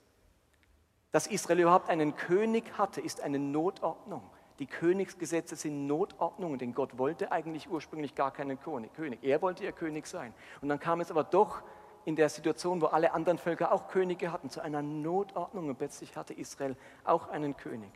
Dass 1.12 1.28
Israel 1.28 1.60
überhaupt 1.60 1.90
einen 1.90 2.16
König 2.16 2.76
hatte, 2.76 3.00
ist 3.00 3.20
eine 3.20 3.38
Notordnung. 3.38 4.28
Die 4.58 4.66
Königsgesetze 4.66 5.54
sind 5.56 5.86
Notordnungen, 5.86 6.58
denn 6.58 6.72
Gott 6.72 6.98
wollte 6.98 7.30
eigentlich 7.30 7.70
ursprünglich 7.70 8.14
gar 8.14 8.32
keinen 8.32 8.58
König. 8.60 9.22
Er 9.22 9.42
wollte 9.42 9.64
ihr 9.64 9.72
König 9.72 10.06
sein. 10.06 10.32
Und 10.62 10.68
dann 10.68 10.80
kam 10.80 11.00
es 11.00 11.10
aber 11.10 11.24
doch 11.24 11.62
in 12.06 12.16
der 12.16 12.28
Situation, 12.28 12.80
wo 12.80 12.86
alle 12.86 13.12
anderen 13.12 13.36
Völker 13.36 13.72
auch 13.72 13.88
Könige 13.88 14.32
hatten, 14.32 14.48
zu 14.48 14.60
einer 14.60 14.80
Notordnung 14.80 15.68
und 15.68 15.76
plötzlich 15.76 16.16
hatte 16.16 16.32
Israel 16.32 16.76
auch 17.04 17.28
einen 17.28 17.56
König. 17.56 17.90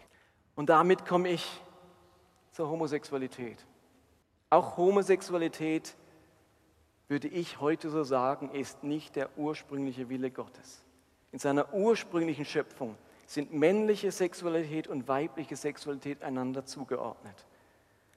Und 0.56 0.68
damit 0.68 1.06
komme 1.06 1.28
ich 1.28 1.62
zur 2.52 2.68
Homosexualität. 2.68 3.64
Auch 4.50 4.76
Homosexualität 4.76 5.96
würde 7.08 7.28
ich 7.28 7.60
heute 7.60 7.88
so 7.88 8.02
sagen, 8.02 8.50
ist 8.50 8.82
nicht 8.82 9.16
der 9.16 9.36
ursprüngliche 9.38 10.08
Wille 10.08 10.30
Gottes. 10.30 10.84
In 11.32 11.38
seiner 11.38 11.72
ursprünglichen 11.72 12.44
Schöpfung 12.44 12.96
sind 13.30 13.52
männliche 13.52 14.10
Sexualität 14.10 14.88
und 14.88 15.06
weibliche 15.06 15.54
Sexualität 15.54 16.24
einander 16.24 16.66
zugeordnet. 16.66 17.46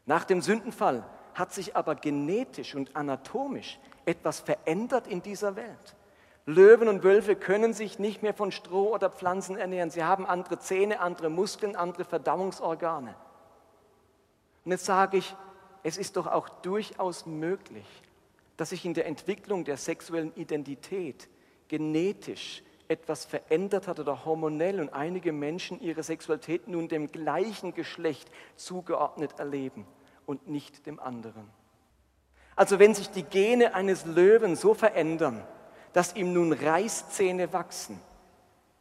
Nach 0.08 0.26
dem 0.26 0.42
Sündenfall 0.42 1.08
hat 1.36 1.54
sich 1.54 1.76
aber 1.76 1.94
genetisch 1.94 2.74
und 2.74 2.96
anatomisch 2.96 3.80
etwas 4.06 4.40
verändert 4.40 5.06
in 5.06 5.22
dieser 5.22 5.56
Welt. 5.56 5.96
Löwen 6.48 6.88
und 6.88 7.04
Wölfe 7.04 7.36
können 7.36 7.74
sich 7.74 8.00
nicht 8.00 8.24
mehr 8.24 8.34
von 8.34 8.52
Stroh 8.52 8.92
oder 8.92 9.12
Pflanzen 9.12 9.56
ernähren. 9.56 9.92
Sie 9.92 10.04
haben 10.04 10.26
andere 10.26 10.58
Zähne, 10.58 11.00
andere 11.00 11.30
Muskeln, 11.30 11.76
andere 11.76 12.06
Verdauungsorgane. 12.06 13.14
Und 14.66 14.72
jetzt 14.72 14.86
sage 14.86 15.18
ich, 15.18 15.36
es 15.84 15.98
ist 15.98 16.18
doch 16.18 16.26
auch 16.26 16.50
durchaus 16.50 17.28
möglich, 17.28 17.86
dass 18.58 18.72
sich 18.72 18.84
in 18.84 18.96
der 18.96 19.06
Entwicklung 19.06 19.64
der 19.64 19.78
sexuellen 19.78 20.34
Identität 20.34 21.30
genetisch 21.68 22.64
etwas 22.88 23.26
verändert 23.26 23.88
hat 23.88 24.00
oder 24.00 24.26
hormonell 24.26 24.80
und 24.80 24.90
einige 24.90 25.32
Menschen 25.32 25.82
ihre 25.82 26.04
Sexualität 26.04 26.68
nun 26.68 26.88
dem 26.88 27.12
gleichen 27.12 27.74
Geschlecht 27.74 28.30
zugeordnet 28.56 29.40
erleben 29.40 29.86
und 30.26 30.48
nicht 30.48 30.86
dem 30.86 31.00
anderen. 31.00 31.50
Also 32.56 32.80
wenn 32.80 32.94
sich 32.94 33.10
die 33.10 33.24
Gene 33.24 33.74
eines 33.74 34.06
Löwen 34.06 34.56
so 34.56 34.74
verändern, 34.74 35.44
dass 35.94 36.16
ihm 36.16 36.34
nun 36.34 36.54
Reißzähne 36.54 37.54
wachsen, 37.54 38.00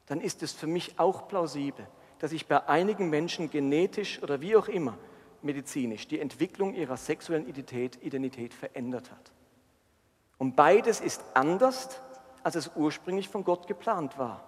dann 0.06 0.20
ist 0.20 0.42
es 0.42 0.52
für 0.52 0.66
mich 0.66 0.98
auch 0.98 1.28
plausibel, 1.28 1.86
dass 2.18 2.30
sich 2.30 2.46
bei 2.46 2.68
einigen 2.68 3.10
Menschen 3.10 3.50
genetisch 3.50 4.22
oder 4.22 4.40
wie 4.40 4.56
auch 4.56 4.68
immer 4.68 4.98
medizinisch 5.42 6.06
die 6.06 6.20
Entwicklung 6.20 6.74
ihrer 6.74 6.96
sexuellen 6.96 7.48
Identität, 7.48 8.02
Identität 8.02 8.54
verändert 8.54 9.10
hat. 9.10 9.32
Und 10.38 10.56
beides 10.56 11.00
ist 11.00 11.22
anders, 11.34 12.00
als 12.44 12.56
es 12.56 12.70
ursprünglich 12.74 13.28
von 13.28 13.44
Gott 13.44 13.66
geplant 13.66 14.18
war. 14.18 14.44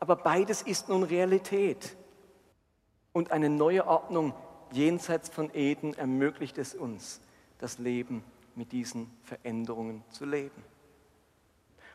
Aber 0.00 0.16
beides 0.16 0.62
ist 0.62 0.88
nun 0.88 1.02
Realität. 1.02 1.96
Und 3.12 3.32
eine 3.32 3.48
neue 3.48 3.86
Ordnung 3.86 4.34
jenseits 4.72 5.28
von 5.28 5.52
Eden 5.54 5.94
ermöglicht 5.94 6.58
es 6.58 6.74
uns, 6.74 7.20
das 7.58 7.78
Leben 7.78 8.22
mit 8.54 8.72
diesen 8.72 9.10
Veränderungen 9.24 10.04
zu 10.10 10.24
leben. 10.24 10.64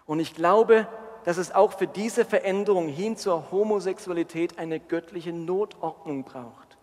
Und 0.05 0.19
ich 0.19 0.33
glaube, 0.33 0.87
dass 1.23 1.37
es 1.37 1.53
auch 1.53 1.73
für 1.73 1.87
diese 1.87 2.25
Veränderung 2.25 2.87
hin 2.87 3.15
zur 3.15 3.51
Homosexualität 3.51 4.59
eine 4.59 4.79
göttliche 4.79 5.31
Notordnung 5.31 6.23
braucht. 6.23 6.77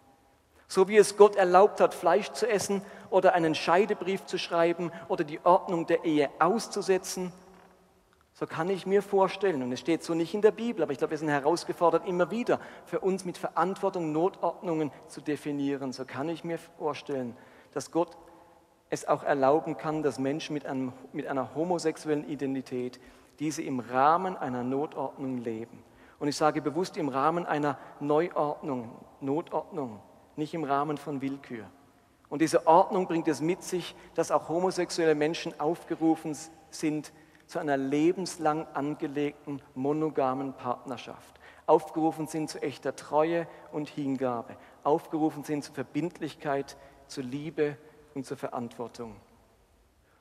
So 0.68 0.88
wie 0.88 0.96
es 0.96 1.16
Gott 1.16 1.37
erlaubt 1.37 1.81
hat, 1.81 1.94
Fleisch 1.94 2.31
zu 2.31 2.49
essen 2.49 2.83
oder 3.11 3.35
einen 3.35 3.55
Scheidebrief 3.55 4.25
zu 4.27 4.38
schreiben 4.38 4.92
oder 5.09 5.25
die 5.25 5.44
Ordnung 5.44 5.87
der 5.87 6.05
Ehe 6.05 6.31
auszusetzen, 6.38 7.33
so 8.40 8.46
kann 8.46 8.70
ich 8.70 8.87
mir 8.87 9.03
vorstellen, 9.03 9.62
und 9.62 9.70
es 9.70 9.81
steht 9.81 10.03
so 10.03 10.14
nicht 10.14 10.33
in 10.33 10.40
der 10.40 10.50
Bibel, 10.50 10.83
aber 10.83 10.92
ich 10.92 10.98
glaube, 10.98 11.11
wir 11.11 11.18
sind 11.18 11.29
herausgefordert, 11.29 12.09
immer 12.09 12.31
wieder 12.31 12.59
für 12.87 13.00
uns 13.00 13.26
mit 13.26 13.37
Verantwortung 13.37 14.12
Notordnungen 14.12 14.90
zu 15.09 15.20
definieren. 15.20 15.92
So 15.92 16.07
kann 16.07 16.31
ich 16.31 16.42
mir 16.42 16.57
vorstellen, 16.57 17.37
dass 17.74 17.90
Gott 17.90 18.16
es 18.88 19.07
auch 19.07 19.24
erlauben 19.24 19.76
kann, 19.76 20.03
dass 20.03 20.18
Menschen 20.18 20.55
mit, 20.55 20.64
einem, 20.64 20.94
mit 21.12 21.26
einer 21.26 21.55
homosexuellen 21.55 22.26
Identität 22.26 22.98
diese 23.40 23.61
im 23.61 23.79
Rahmen 23.79 24.38
einer 24.38 24.64
Notordnung 24.64 25.37
leben. 25.37 25.85
Und 26.18 26.29
ich 26.29 26.37
sage 26.37 26.62
bewusst 26.62 26.96
im 26.96 27.11
Rahmen 27.11 27.44
einer 27.44 27.76
Neuordnung, 28.00 28.92
Notordnung, 29.20 30.00
nicht 30.37 30.55
im 30.55 30.64
Rahmen 30.64 30.96
von 30.96 31.20
Willkür. 31.20 31.66
Und 32.31 32.40
diese 32.40 32.66
Ordnung 32.66 33.07
bringt 33.07 33.29
es 33.29 33.42
mit 33.42 33.62
sich, 33.62 33.94
dass 34.14 34.31
auch 34.31 34.48
homosexuelle 34.48 35.14
Menschen 35.14 35.61
aufgerufen 35.61 36.35
sind 36.70 37.12
zu 37.50 37.58
einer 37.58 37.76
lebenslang 37.76 38.64
angelegten 38.74 39.60
monogamen 39.74 40.52
Partnerschaft. 40.52 41.40
Aufgerufen 41.66 42.28
sind 42.28 42.48
zu 42.48 42.62
echter 42.62 42.94
Treue 42.94 43.48
und 43.72 43.88
Hingabe. 43.88 44.56
Aufgerufen 44.84 45.42
sind 45.42 45.64
zu 45.64 45.72
Verbindlichkeit, 45.72 46.76
zu 47.08 47.22
Liebe 47.22 47.76
und 48.14 48.24
zur 48.24 48.36
Verantwortung. 48.36 49.16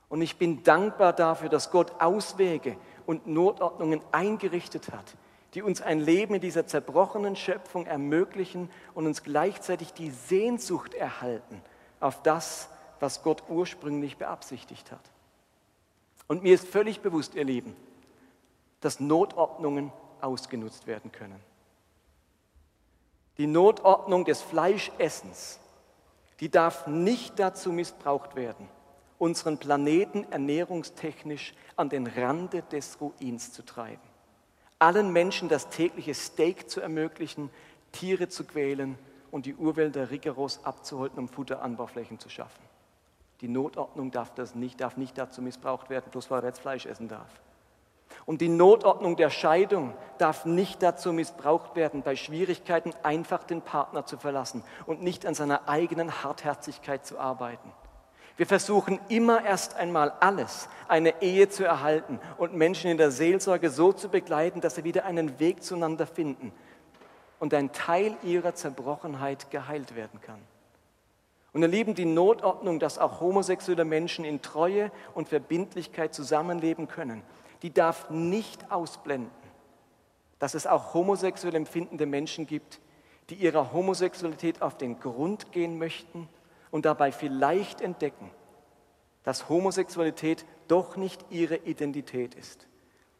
Und 0.09 0.23
ich 0.23 0.37
bin 0.37 0.63
dankbar 0.63 1.13
dafür, 1.13 1.49
dass 1.49 1.69
Gott 1.69 2.01
Auswege 2.01 2.77
und 3.05 3.27
Notordnungen 3.27 4.01
eingerichtet 4.11 4.91
hat, 4.91 5.15
die 5.53 5.61
uns 5.61 5.83
ein 5.83 5.99
Leben 5.99 6.33
in 6.33 6.41
dieser 6.41 6.65
zerbrochenen 6.65 7.35
Schöpfung 7.35 7.85
ermöglichen 7.85 8.71
und 8.95 9.05
uns 9.05 9.21
gleichzeitig 9.21 9.93
die 9.93 10.09
Sehnsucht 10.09 10.95
erhalten 10.95 11.61
auf 11.99 12.23
das, 12.23 12.69
was 12.99 13.21
Gott 13.21 13.43
ursprünglich 13.49 14.17
beabsichtigt 14.17 14.91
hat. 14.91 15.11
Und 16.29 16.43
mir 16.43 16.55
ist 16.55 16.65
völlig 16.65 17.01
bewusst, 17.01 17.35
ihr 17.35 17.43
Lieben, 17.43 17.75
dass 18.79 19.01
Notordnungen 19.01 19.91
ausgenutzt 20.21 20.87
werden 20.87 21.11
können. 21.11 21.41
Die 23.37 23.47
Notordnung 23.47 24.23
des 24.23 24.41
Fleischessens 24.41 25.59
die 26.39 26.49
darf 26.49 26.87
nicht 26.87 27.37
dazu 27.39 27.71
missbraucht 27.71 28.35
werden, 28.35 28.67
unseren 29.17 29.57
Planeten 29.57 30.25
ernährungstechnisch 30.31 31.53
an 31.75 31.89
den 31.89 32.07
Rande 32.07 32.63
des 32.63 32.99
Ruins 33.01 33.51
zu 33.51 33.65
treiben. 33.65 34.01
Allen 34.79 35.11
Menschen 35.11 35.49
das 35.49 35.69
tägliche 35.69 36.13
Steak 36.13 36.69
zu 36.69 36.79
ermöglichen, 36.79 37.49
Tiere 37.91 38.29
zu 38.29 38.45
quälen 38.45 38.97
und 39.31 39.45
die 39.45 39.55
Urwälder 39.55 40.09
rigoros 40.09 40.63
abzuholten, 40.63 41.19
um 41.19 41.27
Futteranbauflächen 41.27 42.19
zu 42.19 42.29
schaffen. 42.29 42.68
Die 43.41 43.47
Notordnung 43.47 44.11
darf, 44.11 44.33
das 44.33 44.55
nicht, 44.55 44.81
darf 44.81 44.97
nicht 44.97 45.17
dazu 45.17 45.41
missbraucht 45.41 45.89
werden, 45.89 46.11
bloß 46.11 46.29
weil 46.29 46.41
er 46.41 46.47
jetzt 46.47 46.59
Fleisch 46.59 46.85
essen 46.85 47.07
darf. 47.07 47.29
Und 48.25 48.41
die 48.41 48.49
Notordnung 48.49 49.15
der 49.15 49.29
Scheidung 49.29 49.93
darf 50.17 50.45
nicht 50.45 50.83
dazu 50.83 51.13
missbraucht 51.13 51.75
werden, 51.75 52.01
bei 52.01 52.15
Schwierigkeiten 52.15 52.93
einfach 53.03 53.43
den 53.43 53.61
Partner 53.61 54.05
zu 54.05 54.17
verlassen 54.17 54.63
und 54.85 55.01
nicht 55.01 55.25
an 55.25 55.35
seiner 55.35 55.69
eigenen 55.69 56.23
Hartherzigkeit 56.23 57.05
zu 57.05 57.17
arbeiten. 57.17 57.71
Wir 58.35 58.45
versuchen 58.45 58.99
immer 59.09 59.43
erst 59.43 59.75
einmal 59.75 60.13
alles, 60.19 60.69
eine 60.87 61.21
Ehe 61.21 61.49
zu 61.49 61.65
erhalten 61.65 62.19
und 62.37 62.53
Menschen 62.53 62.89
in 62.89 62.97
der 62.97 63.11
Seelsorge 63.11 63.69
so 63.69 63.91
zu 63.91 64.09
begleiten, 64.09 64.61
dass 64.61 64.75
sie 64.75 64.83
wieder 64.83 65.05
einen 65.05 65.39
Weg 65.39 65.63
zueinander 65.63 66.07
finden 66.07 66.53
und 67.39 67.53
ein 67.53 67.71
Teil 67.73 68.15
ihrer 68.23 68.55
Zerbrochenheit 68.55 69.51
geheilt 69.51 69.95
werden 69.95 70.21
kann. 70.21 70.39
Und 71.53 71.61
ihr 71.61 71.67
Lieben, 71.67 71.95
die 71.95 72.05
Notordnung, 72.05 72.79
dass 72.79 72.99
auch 72.99 73.21
homosexuelle 73.21 73.85
Menschen 73.85 74.23
in 74.23 74.41
Treue 74.41 74.91
und 75.15 75.29
Verbindlichkeit 75.29 76.13
zusammenleben 76.13 76.87
können, 76.87 77.23
die 77.61 77.73
darf 77.73 78.09
nicht 78.09 78.71
ausblenden, 78.71 79.31
dass 80.37 80.53
es 80.53 80.67
auch 80.67 80.93
homosexuell 80.93 81.55
empfindende 81.55 82.05
Menschen 82.05 82.45
gibt, 82.45 82.79
die 83.29 83.35
ihrer 83.35 83.73
Homosexualität 83.73 84.61
auf 84.61 84.77
den 84.77 84.99
Grund 84.99 85.51
gehen 85.51 85.77
möchten 85.77 86.29
und 86.71 86.85
dabei 86.85 87.11
vielleicht 87.11 87.81
entdecken, 87.81 88.31
dass 89.23 89.49
Homosexualität 89.49 90.45
doch 90.67 90.95
nicht 90.95 91.25
ihre 91.29 91.57
Identität 91.57 92.35
ist, 92.35 92.67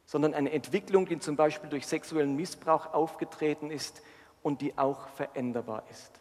sondern 0.06 0.34
eine 0.34 0.52
Entwicklung, 0.52 1.06
die 1.06 1.20
zum 1.20 1.36
Beispiel 1.36 1.70
durch 1.70 1.88
sexuellen 1.88 2.36
Missbrauch 2.36 2.94
aufgetreten 2.94 3.70
ist 3.72 4.02
und 4.42 4.62
die 4.62 4.78
auch 4.78 5.08
veränderbar 5.10 5.84
ist. 5.92 6.19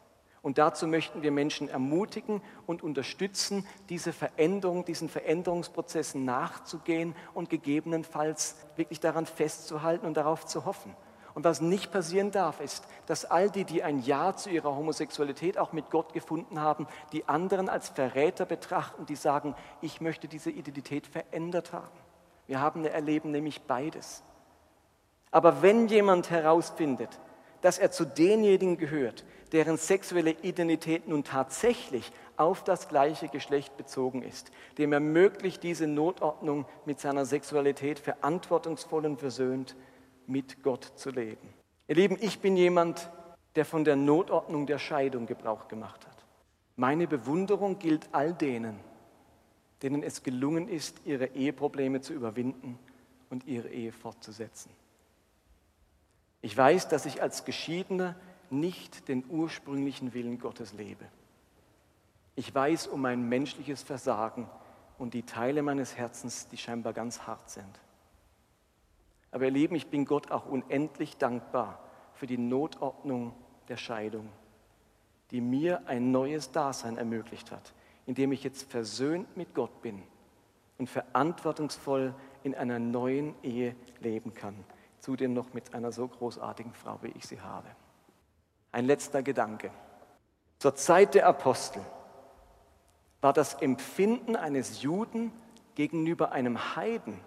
Und 0.49 0.57
dazu 0.57 0.87
möchten 0.87 1.21
wir 1.21 1.31
Menschen 1.31 1.69
ermutigen 1.69 2.41
und 2.67 2.83
unterstützen, 2.83 3.67
diese 3.91 4.15
Veränderung, 4.15 4.87
diesen 4.87 5.11
Veränderungsprozessen 5.11 6.25
nachzugehen 6.25 7.15
und 7.35 7.51
gegebenenfalls 7.51 8.57
wirklich 8.75 8.99
daran 8.99 9.27
festzuhalten 9.27 10.07
und 10.07 10.17
darauf 10.17 10.47
zu 10.47 10.65
hoffen. 10.65 10.97
Und 11.35 11.45
was 11.45 11.61
nicht 11.61 11.93
passieren 11.93 12.31
darf, 12.31 12.63
ist, 12.63 12.89
dass 13.05 13.27
all 13.27 13.51
die, 13.51 13.65
die 13.65 13.83
ein 13.83 14.01
Ja 14.01 14.35
zu 14.37 14.49
ihrer 14.49 14.75
Homosexualität 14.75 15.59
auch 15.59 15.75
mit 15.75 15.91
Gott 15.91 16.15
gefunden 16.15 16.63
haben, 16.63 16.87
die 17.13 17.29
anderen 17.29 17.69
als 17.69 17.91
Verräter 17.91 18.47
betrachten, 18.47 19.05
die 19.05 19.17
sagen, 19.17 19.55
ich 19.83 20.01
möchte 20.01 20.29
diese 20.29 20.51
Identität 20.51 21.07
verändert 21.07 21.75
haben. 21.75 21.99
Wir 22.47 22.63
haben 22.63 22.87
erleben 22.87 23.33
nämlich 23.33 23.61
beides. 23.65 24.23
Aber 25.31 25.61
wenn 25.61 25.89
jemand 25.89 26.31
herausfindet, 26.31 27.21
dass 27.61 27.79
er 27.79 27.91
zu 27.91 28.05
denjenigen 28.05 28.77
gehört, 28.77 29.25
deren 29.53 29.77
sexuelle 29.77 30.31
Identität 30.43 31.09
nun 31.09 31.25
tatsächlich 31.25 32.13
auf 32.37 32.63
das 32.63 32.89
gleiche 32.89 33.29
Geschlecht 33.29 33.77
bezogen 33.77 34.23
ist, 34.23 34.51
dem 34.79 34.93
ermöglicht 34.93 35.63
diese 35.63 35.87
Notordnung 35.87 36.67
mit 36.85 37.01
seiner 37.01 37.25
Sexualität 37.25 37.99
verantwortungsvoll 37.99 39.07
und 39.07 39.19
versöhnt 39.19 39.75
mit 40.27 40.63
Gott 40.63 40.85
zu 40.97 41.11
leben. 41.11 41.49
Ihr 41.89 41.97
Lieben, 41.97 42.17
ich 42.21 42.39
bin 42.41 42.57
jemand, 42.57 43.11
der 43.57 43.65
von 43.65 43.85
der 43.85 43.97
Notordnung 43.97 44.67
der 44.67 44.79
Scheidung 44.79 45.27
Gebrauch 45.27 45.67
gemacht 45.69 46.07
hat. 46.07 46.25
Meine 46.77 47.09
Bewunderung 47.09 47.79
gilt 47.79 48.09
all 48.13 48.33
denen, 48.33 48.79
denen 49.83 50.03
es 50.03 50.23
gelungen 50.23 50.69
ist, 50.69 51.01
ihre 51.05 51.27
Eheprobleme 51.27 52.01
zu 52.01 52.13
überwinden 52.13 52.79
und 53.31 53.47
ihre 53.47 53.69
Ehe 53.69 53.91
fortzusetzen. 53.91 54.71
Ich 56.49 56.57
weiß, 56.57 56.89
dass 56.89 57.05
ich 57.05 57.21
als 57.21 57.45
Geschiedener 57.45 58.17
nicht 58.49 59.09
den 59.09 59.23
ursprünglichen 59.29 60.15
Willen 60.15 60.39
Gottes 60.39 60.73
lebe. 60.73 61.05
Ich 62.37 62.55
weiß 62.55 62.87
um 62.87 63.03
mein 63.03 63.29
menschliches 63.29 63.83
Versagen 63.83 64.49
und 64.97 65.13
die 65.13 65.25
Teile 65.25 65.61
meines 65.61 65.99
Herzens, 65.99 66.49
die 66.49 66.57
scheinbar 66.57 66.95
ganz 66.95 67.27
hart 67.27 67.51
sind. 67.51 67.79
Aber 69.31 69.45
ihr 69.45 69.51
Lieben, 69.51 69.75
ich 69.75 69.89
bin 69.89 70.07
Gott 70.07 70.31
auch 70.31 70.47
unendlich 70.47 71.19
dankbar 71.19 71.81
für 72.15 72.27
die 72.27 72.39
Notordnung 72.39 73.35
der 73.69 73.77
Scheidung, 73.77 74.31
die 75.31 75.43
mir 75.43 75.87
ein 75.87 76.13
neues 76.13 76.51
Dasein 76.51 76.97
ermöglicht 76.97 77.53
hat, 77.53 77.75
in 78.07 78.15
dem 78.15 78.33
ich 78.33 78.43
jetzt 78.43 78.71
versöhnt 78.71 79.37
mit 79.37 79.55
Gott 79.55 79.83
bin 79.83 80.03
und 80.79 80.89
verantwortungsvoll 80.89 82.15
in 82.43 82.55
einer 82.55 82.79
neuen 82.79 83.35
Ehe 83.43 83.77
leben 84.01 84.33
kann. 84.33 84.65
Zudem 85.01 85.33
noch 85.33 85.53
mit 85.55 85.75
einer 85.75 85.93
so 85.93 86.07
großartigen 86.09 86.73
Frau, 86.75 86.99
wie 87.03 87.13
ich 87.17 87.27
sie 87.27 87.41
habe. 87.41 87.69
Ein 88.73 88.85
letzter 88.85 89.23
Gedanke. 89.23 89.71
Zur 90.59 90.75
Zeit 90.75 91.15
der 91.15 91.27
Apostel 91.27 91.83
war 93.21 93.33
das 93.33 93.55
Empfinden 93.55 94.37
eines 94.37 94.83
Juden 94.83 95.33
gegenüber 95.75 96.33
einem 96.33 96.77
Heiden 96.77 97.21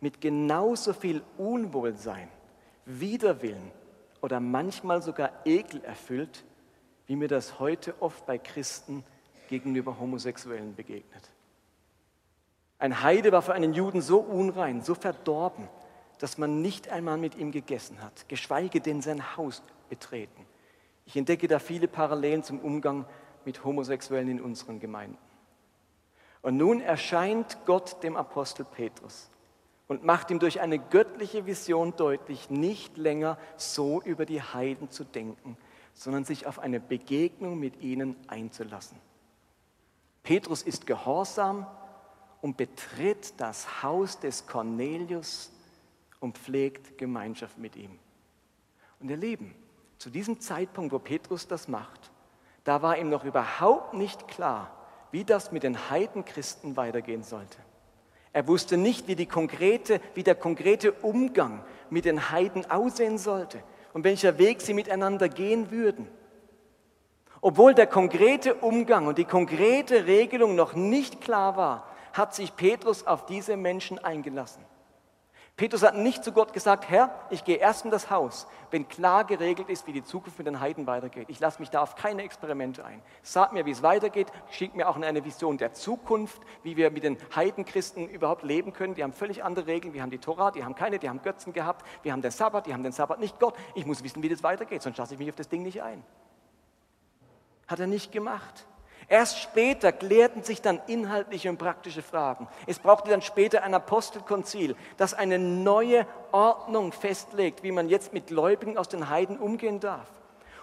mit 0.00 0.20
genauso 0.20 0.92
viel 0.92 1.22
Unwohlsein, 1.36 2.28
Widerwillen 2.84 3.70
oder 4.20 4.40
manchmal 4.40 5.02
sogar 5.02 5.30
Ekel 5.44 5.82
erfüllt, 5.84 6.44
wie 7.06 7.16
mir 7.16 7.28
das 7.28 7.58
heute 7.58 7.94
oft 8.00 8.26
bei 8.26 8.38
Christen 8.38 9.04
gegenüber 9.48 9.98
Homosexuellen 9.98 10.74
begegnet. 10.74 11.30
Ein 12.78 13.02
Heide 13.02 13.32
war 13.32 13.42
für 13.42 13.52
einen 13.52 13.74
Juden 13.74 14.00
so 14.00 14.20
unrein, 14.20 14.80
so 14.80 14.94
verdorben, 14.94 15.68
dass 16.20 16.36
man 16.36 16.60
nicht 16.60 16.90
einmal 16.90 17.16
mit 17.16 17.34
ihm 17.34 17.50
gegessen 17.50 18.02
hat, 18.02 18.28
geschweige 18.28 18.80
denn 18.80 19.00
sein 19.00 19.36
Haus 19.36 19.62
betreten. 19.88 20.46
Ich 21.06 21.16
entdecke 21.16 21.48
da 21.48 21.58
viele 21.58 21.88
Parallelen 21.88 22.44
zum 22.44 22.60
Umgang 22.60 23.06
mit 23.46 23.64
Homosexuellen 23.64 24.28
in 24.28 24.40
unseren 24.40 24.80
Gemeinden. 24.80 25.18
Und 26.42 26.58
nun 26.58 26.82
erscheint 26.82 27.58
Gott 27.64 28.02
dem 28.02 28.16
Apostel 28.16 28.66
Petrus 28.66 29.30
und 29.88 30.04
macht 30.04 30.30
ihm 30.30 30.38
durch 30.38 30.60
eine 30.60 30.78
göttliche 30.78 31.46
Vision 31.46 31.96
deutlich, 31.96 32.50
nicht 32.50 32.98
länger 32.98 33.38
so 33.56 34.02
über 34.02 34.26
die 34.26 34.42
Heiden 34.42 34.90
zu 34.90 35.04
denken, 35.04 35.56
sondern 35.94 36.26
sich 36.26 36.46
auf 36.46 36.58
eine 36.58 36.80
Begegnung 36.80 37.58
mit 37.58 37.80
ihnen 37.80 38.14
einzulassen. 38.28 38.98
Petrus 40.22 40.62
ist 40.62 40.86
gehorsam 40.86 41.66
und 42.42 42.58
betritt 42.58 43.40
das 43.40 43.82
Haus 43.82 44.20
des 44.20 44.46
Cornelius 44.46 45.50
und 46.20 46.38
pflegt 46.38 46.98
Gemeinschaft 46.98 47.58
mit 47.58 47.76
ihm. 47.76 47.98
Und 49.00 49.10
ihr 49.10 49.16
Lieben, 49.16 49.54
zu 49.98 50.10
diesem 50.10 50.40
Zeitpunkt, 50.40 50.92
wo 50.92 50.98
Petrus 50.98 51.48
das 51.48 51.68
macht, 51.68 52.10
da 52.64 52.82
war 52.82 52.98
ihm 52.98 53.08
noch 53.08 53.24
überhaupt 53.24 53.94
nicht 53.94 54.28
klar, 54.28 54.70
wie 55.10 55.24
das 55.24 55.50
mit 55.50 55.62
den 55.62 55.90
Heidenchristen 55.90 56.76
weitergehen 56.76 57.22
sollte. 57.22 57.58
Er 58.32 58.46
wusste 58.46 58.76
nicht, 58.76 59.08
wie, 59.08 59.26
konkrete, 59.26 60.00
wie 60.14 60.22
der 60.22 60.36
konkrete 60.36 60.92
Umgang 60.92 61.64
mit 61.88 62.04
den 62.04 62.30
Heiden 62.30 62.70
aussehen 62.70 63.18
sollte 63.18 63.62
und 63.92 64.04
welcher 64.04 64.38
Weg 64.38 64.60
sie 64.60 64.74
miteinander 64.74 65.28
gehen 65.28 65.70
würden. 65.70 66.06
Obwohl 67.40 67.74
der 67.74 67.86
konkrete 67.86 68.54
Umgang 68.54 69.06
und 69.06 69.18
die 69.18 69.24
konkrete 69.24 70.06
Regelung 70.06 70.54
noch 70.54 70.74
nicht 70.74 71.20
klar 71.20 71.56
war, 71.56 71.88
hat 72.12 72.34
sich 72.34 72.54
Petrus 72.54 73.06
auf 73.06 73.26
diese 73.26 73.56
Menschen 73.56 73.98
eingelassen. 73.98 74.62
Petrus 75.60 75.82
hat 75.82 75.94
nicht 75.94 76.24
zu 76.24 76.32
Gott 76.32 76.54
gesagt, 76.54 76.88
Herr, 76.88 77.14
ich 77.28 77.44
gehe 77.44 77.58
erst 77.58 77.84
in 77.84 77.90
das 77.90 78.08
Haus, 78.08 78.46
wenn 78.70 78.88
klar 78.88 79.24
geregelt 79.24 79.68
ist, 79.68 79.86
wie 79.86 79.92
die 79.92 80.02
Zukunft 80.02 80.38
mit 80.38 80.46
den 80.46 80.58
Heiden 80.58 80.86
weitergeht. 80.86 81.28
Ich 81.28 81.38
lasse 81.38 81.60
mich 81.60 81.68
da 81.68 81.82
auf 81.82 81.96
keine 81.96 82.22
Experimente 82.22 82.82
ein. 82.82 83.02
Sag 83.22 83.52
mir, 83.52 83.66
wie 83.66 83.70
es 83.70 83.82
weitergeht, 83.82 84.28
schick 84.50 84.74
mir 84.74 84.88
auch 84.88 84.96
eine 84.96 85.22
Vision 85.22 85.58
der 85.58 85.74
Zukunft, 85.74 86.40
wie 86.62 86.78
wir 86.78 86.90
mit 86.90 87.04
den 87.04 87.18
Heidenchristen 87.36 88.08
überhaupt 88.08 88.42
leben 88.42 88.72
können. 88.72 88.94
Die 88.94 89.02
haben 89.02 89.12
völlig 89.12 89.44
andere 89.44 89.66
Regeln. 89.66 89.92
Wir 89.92 90.00
haben 90.00 90.10
die 90.10 90.16
Tora, 90.16 90.50
die 90.50 90.64
haben 90.64 90.74
keine, 90.74 90.98
die 90.98 91.10
haben 91.10 91.20
Götzen 91.20 91.52
gehabt. 91.52 91.84
Wir 92.02 92.12
haben 92.12 92.22
den 92.22 92.30
Sabbat, 92.30 92.66
die 92.66 92.72
haben 92.72 92.82
den 92.82 92.92
Sabbat 92.92 93.20
nicht. 93.20 93.38
Gott, 93.38 93.54
ich 93.74 93.84
muss 93.84 94.02
wissen, 94.02 94.22
wie 94.22 94.30
das 94.30 94.42
weitergeht, 94.42 94.80
sonst 94.80 94.96
lasse 94.96 95.12
ich 95.12 95.20
mich 95.20 95.28
auf 95.28 95.36
das 95.36 95.50
Ding 95.50 95.62
nicht 95.62 95.82
ein. 95.82 96.02
Hat 97.66 97.80
er 97.80 97.86
nicht 97.86 98.12
gemacht. 98.12 98.66
Erst 99.10 99.40
später 99.40 99.90
klärten 99.90 100.44
sich 100.44 100.62
dann 100.62 100.80
inhaltliche 100.86 101.50
und 101.50 101.58
praktische 101.58 102.00
Fragen. 102.00 102.46
Es 102.68 102.78
brauchte 102.78 103.10
dann 103.10 103.22
später 103.22 103.64
ein 103.64 103.74
Apostelkonzil, 103.74 104.76
das 104.98 105.14
eine 105.14 105.36
neue 105.36 106.06
Ordnung 106.30 106.92
festlegt, 106.92 107.64
wie 107.64 107.72
man 107.72 107.88
jetzt 107.88 108.12
mit 108.12 108.28
Gläubigen 108.28 108.78
aus 108.78 108.88
den 108.88 109.10
Heiden 109.10 109.36
umgehen 109.36 109.80
darf. 109.80 110.06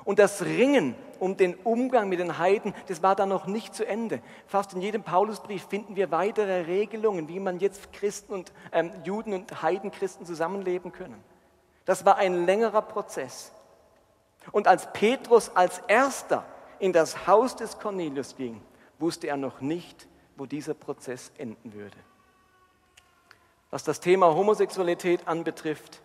Und 0.06 0.18
das 0.18 0.45
Ringen 0.45 0.95
um 1.20 1.36
den 1.36 1.56
Umgang 1.56 2.08
mit 2.08 2.20
den 2.20 2.38
Heiden, 2.38 2.74
das 2.88 3.04
war 3.04 3.18
dann 3.18 3.28
noch 3.28 3.48
nicht 3.48 3.76
zu 3.76 3.86
Ende. 3.86 4.22
Fast 4.45 4.72
in 4.72 4.80
jedem 4.80 5.04
Paulusbrief 5.04 5.68
finden 5.68 5.98
wir 5.98 6.10
weitere 6.12 6.62
Regelungen, 6.62 7.28
wie 7.28 7.41
man 7.41 7.60
jetzt 7.60 7.91
Christen 7.91 8.32
und 8.32 8.54
ähm, 8.72 8.93
Juden 9.04 9.34
und 9.34 9.62
Heidenchristen 9.62 10.26
zusammenleben 10.26 10.93
können. 10.93 11.22
Das 11.84 12.06
war 12.06 12.16
ein 12.16 12.45
längerer 12.45 12.82
Prozess. 12.82 13.52
Und 14.54 14.70
als 14.70 14.93
Petrus 14.93 15.52
als 15.54 15.80
erster 15.89 16.45
in 16.80 16.93
das 16.93 17.28
Haus 17.28 17.55
des 17.55 17.80
Cornelius 17.80 18.36
ging, 18.36 18.61
wusste 18.99 19.28
er 19.28 19.38
noch 19.38 19.61
nicht, 19.61 20.07
wo 20.36 20.45
dieser 20.45 20.73
Prozess 20.73 21.32
enden 21.38 21.73
würde. 21.73 21.97
Was 23.69 23.84
das 23.84 23.99
Thema 23.99 24.34
Homosexualität 24.34 25.28
anbetrifft, 25.28 26.01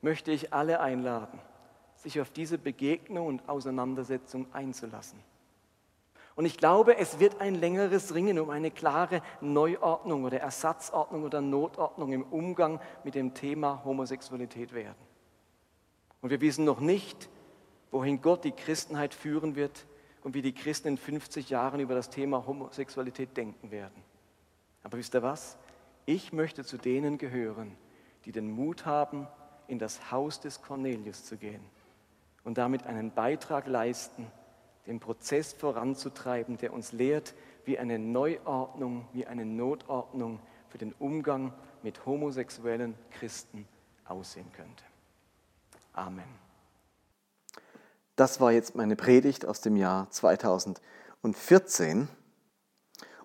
möchte 0.00 0.30
ich 0.30 0.52
alle 0.52 0.80
einladen, 0.80 1.40
sich 1.96 2.20
auf 2.20 2.30
diese 2.30 2.58
Begegnung 2.58 3.26
und 3.26 3.48
Auseinandersetzung 3.48 4.46
einzulassen. 4.52 5.18
Und 6.36 6.46
ich 6.46 6.58
glaube, 6.58 6.96
es 6.98 7.20
wird 7.20 7.40
ein 7.40 7.54
längeres 7.54 8.14
Ringen 8.14 8.38
um 8.40 8.50
eine 8.50 8.70
klare 8.70 9.22
Neuordnung 9.40 10.24
oder 10.24 10.40
Ersatzordnung 10.40 11.24
oder 11.24 11.40
Notordnung 11.40 12.12
im 12.12 12.24
Umgang 12.24 12.80
mit 13.04 13.14
dem 13.14 13.34
Thema 13.34 13.82
Homosexualität 13.84 14.74
werden. 14.74 14.96
Und 16.20 16.30
wir 16.30 16.40
wissen 16.40 16.64
noch 16.64 16.80
nicht, 16.80 17.28
wohin 17.90 18.20
Gott 18.20 18.44
die 18.44 18.52
Christenheit 18.52 19.14
führen 19.14 19.54
wird 19.54 19.86
und 20.24 20.34
wie 20.34 20.42
die 20.42 20.54
Christen 20.54 20.88
in 20.88 20.96
50 20.96 21.50
Jahren 21.50 21.78
über 21.78 21.94
das 21.94 22.10
Thema 22.10 22.46
Homosexualität 22.46 23.36
denken 23.36 23.70
werden. 23.70 24.02
Aber 24.82 24.98
wisst 24.98 25.14
ihr 25.14 25.22
was? 25.22 25.56
Ich 26.06 26.32
möchte 26.32 26.64
zu 26.64 26.78
denen 26.78 27.18
gehören, 27.18 27.76
die 28.24 28.32
den 28.32 28.50
Mut 28.50 28.86
haben, 28.86 29.28
in 29.68 29.78
das 29.78 30.10
Haus 30.10 30.40
des 30.40 30.60
Cornelius 30.62 31.24
zu 31.24 31.36
gehen 31.36 31.62
und 32.42 32.58
damit 32.58 32.86
einen 32.86 33.12
Beitrag 33.12 33.66
leisten, 33.66 34.26
den 34.86 34.98
Prozess 34.98 35.52
voranzutreiben, 35.52 36.58
der 36.58 36.72
uns 36.72 36.92
lehrt, 36.92 37.34
wie 37.64 37.78
eine 37.78 37.98
Neuordnung, 37.98 39.06
wie 39.12 39.26
eine 39.26 39.44
Notordnung 39.46 40.40
für 40.68 40.78
den 40.78 40.92
Umgang 40.94 41.52
mit 41.82 42.04
homosexuellen 42.04 42.94
Christen 43.10 43.66
aussehen 44.04 44.50
könnte. 44.52 44.84
Amen. 45.92 46.43
Das 48.16 48.40
war 48.40 48.52
jetzt 48.52 48.76
meine 48.76 48.94
Predigt 48.94 49.44
aus 49.44 49.60
dem 49.60 49.76
Jahr 49.76 50.08
2014. 50.10 52.08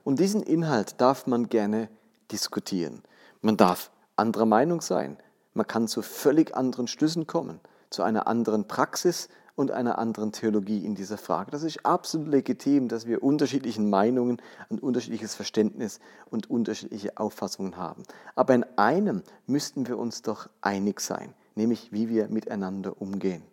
Und 0.04 0.20
diesen 0.20 0.42
Inhalt 0.42 1.00
darf 1.00 1.28
man 1.28 1.48
gerne 1.50 1.90
diskutieren. 2.32 3.04
Man 3.42 3.56
darf 3.56 3.92
anderer 4.16 4.48
Meinung 4.48 4.82
sein. 4.82 5.18
Man 5.54 5.68
kann 5.68 5.88
zu 5.88 6.02
völlig 6.02 6.56
anderen 6.56 6.88
Schlüssen 6.88 7.28
kommen, 7.28 7.60
zu 7.92 8.02
einer 8.02 8.28
anderen 8.28 8.68
Praxis 8.68 9.30
und 9.56 9.70
einer 9.72 10.00
anderen 10.00 10.32
Theologie 10.32 10.84
in 10.84 10.96
dieser 10.96 11.18
Frage. 11.18 11.52
Das 11.52 11.64
ist 11.64 11.86
absolut 11.86 12.28
legitim, 12.28 12.88
dass 12.88 13.06
wir 13.06 13.22
unterschiedlichen 13.22 13.90
Meinungen, 13.90 14.42
ein 14.70 14.80
unterschiedliches 14.80 15.36
Verständnis 15.36 16.00
und 16.32 16.50
unterschiedliche 16.50 17.18
Auffassungen 17.18 17.78
haben. 17.78 18.04
Aber 18.36 18.56
in 18.56 18.66
einem 18.78 19.22
müssten 19.46 19.88
wir 19.88 20.00
uns 20.00 20.22
doch 20.24 20.50
einig 20.62 21.02
sein, 21.02 21.34
nämlich 21.56 21.92
wie 21.92 22.10
wir 22.10 22.30
miteinander 22.30 23.02
umgehen. 23.02 23.44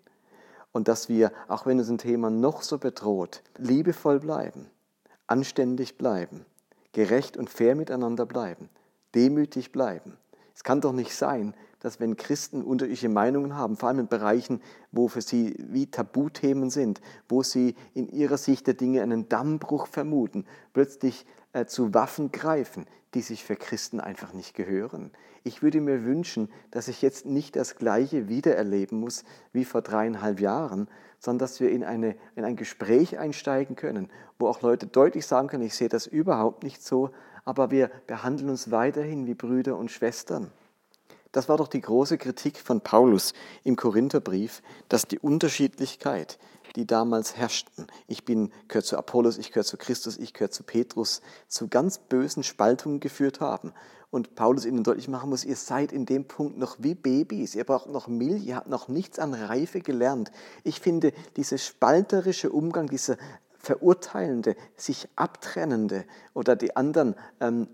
Und 0.77 0.89
dass 0.89 1.09
wir, 1.09 1.33
auch 1.49 1.64
wenn 1.64 1.79
uns 1.79 1.89
ein 1.89 1.97
Thema 1.97 2.29
noch 2.29 2.61
so 2.61 2.77
bedroht, 2.77 3.43
liebevoll 3.57 4.20
bleiben, 4.20 4.66
anständig 5.27 5.97
bleiben, 5.97 6.45
gerecht 6.93 7.39
und 7.39 7.49
fair 7.49 7.74
miteinander 7.74 8.27
bleiben, 8.27 8.68
demütig 9.14 9.72
bleiben. 9.72 10.18
Es 10.55 10.64
kann 10.64 10.83
doch 10.83 10.93
nicht 10.93 11.16
sein, 11.16 11.55
dass 11.81 11.99
wenn 11.99 12.18
Christen 12.18 12.62
unterschiedliche 12.62 13.09
Meinungen 13.09 13.57
haben, 13.57 13.79
vor 13.79 13.89
allem 13.89 14.01
in 14.01 14.09
Bereichen, 14.09 14.61
wo 14.93 15.09
für 15.09 15.22
sie 15.22 15.57
wie 15.59 15.91
Tabuthemen 15.91 16.68
sind, 16.68 17.01
wo 17.27 17.43
sie 17.43 17.74
in 17.95 18.11
ihrer 18.11 18.37
Sicht 18.37 18.66
der 18.66 18.74
Dinge 18.74 19.01
einen 19.01 19.31
Dammbruch 19.31 19.87
vermuten, 19.87 20.45
plötzlich 20.74 21.24
äh, 21.55 21.64
zu 21.64 21.95
Waffen 21.95 22.33
greifen, 22.33 22.85
die 23.17 23.23
sich 23.23 23.45
für 23.45 23.57
Christen 23.57 23.99
einfach 23.99 24.35
nicht 24.35 24.55
gehören. 24.55 25.11
Ich 25.43 25.62
würde 25.62 25.81
mir 25.81 26.05
wünschen, 26.05 26.51
dass 26.71 26.87
ich 26.87 27.01
jetzt 27.01 27.25
nicht 27.25 27.57
das 27.57 27.77
Gleiche 27.77 28.29
wiedererleben 28.29 29.01
muss 29.01 29.25
wie 29.55 29.64
vor 29.64 29.81
dreieinhalb 29.81 30.39
Jahren, 30.39 30.87
sondern 31.19 31.39
dass 31.39 31.59
wir 31.59 31.71
in, 31.71 31.83
eine, 31.83 32.14
in 32.35 32.45
ein 32.45 32.57
Gespräch 32.57 33.17
einsteigen 33.19 33.75
können, 33.75 34.11
wo 34.39 34.49
auch 34.49 34.61
Leute 34.61 34.87
deutlich 34.87 35.25
sagen 35.25 35.49
können, 35.49 35.62
ich 35.62 35.75
sehe 35.75 35.89
das 35.89 36.07
überhaupt 36.07 36.62
nicht 36.62 36.83
so, 36.83 37.09
aber 37.47 37.71
wir 37.71 37.91
behandeln 38.07 38.51
uns 38.51 38.71
weiterhin 38.71 39.27
wie 39.27 39.33
Brüder 39.33 39.79
und 39.79 39.91
Schwestern. 39.91 40.51
Das 41.33 41.49
war 41.49 41.57
doch 41.57 41.69
die 41.69 41.81
große 41.81 42.19
Kritik 42.19 42.59
von 42.59 42.83
Paulus 42.83 43.33
im 43.64 43.77
Korintherbrief, 43.77 44.61
dass 44.91 45.09
die 45.09 45.19
Unterschiedlichkeit, 45.19 46.39
die 46.77 46.87
damals 46.87 47.37
herrschten, 47.37 47.87
ich 48.07 48.24
bin, 48.24 48.53
gehöre 48.68 48.85
zu 48.85 48.97
Apollos, 48.97 49.39
ich 49.39 49.51
gehöre 49.51 49.64
zu 49.64 49.77
Christus, 49.77 50.18
ich 50.18 50.33
gehöre 50.33 50.51
zu 50.51 50.62
Petrus, 50.62 51.22
zu 51.49 51.68
ganz 51.68 51.99
bösen 51.99 52.43
Spaltungen 52.43 53.01
geführt 53.01 53.41
haben. 53.41 53.72
Und 54.11 54.35
Paulus 54.35 54.64
ihnen 54.64 54.85
deutlich 54.85 55.09
machen 55.09 55.31
muss, 55.31 55.45
ihr 55.45 55.57
seid 55.57 55.91
in 55.91 56.07
dem 56.07 56.27
Punkt 56.27 56.59
noch 56.59 56.77
wie 56.79 56.95
Babys, 56.95 57.55
ihr 57.55 57.64
braucht 57.64 57.89
noch 57.89 58.07
Milch, 58.07 58.47
ihr 58.47 58.57
habt 58.57 58.68
noch 58.68 58.89
nichts 58.89 59.18
an 59.18 59.35
Reife 59.35 59.81
gelernt. 59.81 60.31
Ich 60.62 60.81
finde, 60.81 61.12
dieser 61.37 61.59
spalterische 61.59 62.51
Umgang, 62.51 62.89
dieser 62.89 63.16
verurteilende, 63.59 64.55
sich 64.77 65.09
abtrennende 65.16 66.05
oder 66.35 66.55
die 66.55 66.77
anderen 66.77 67.16
ähm, 67.41 67.68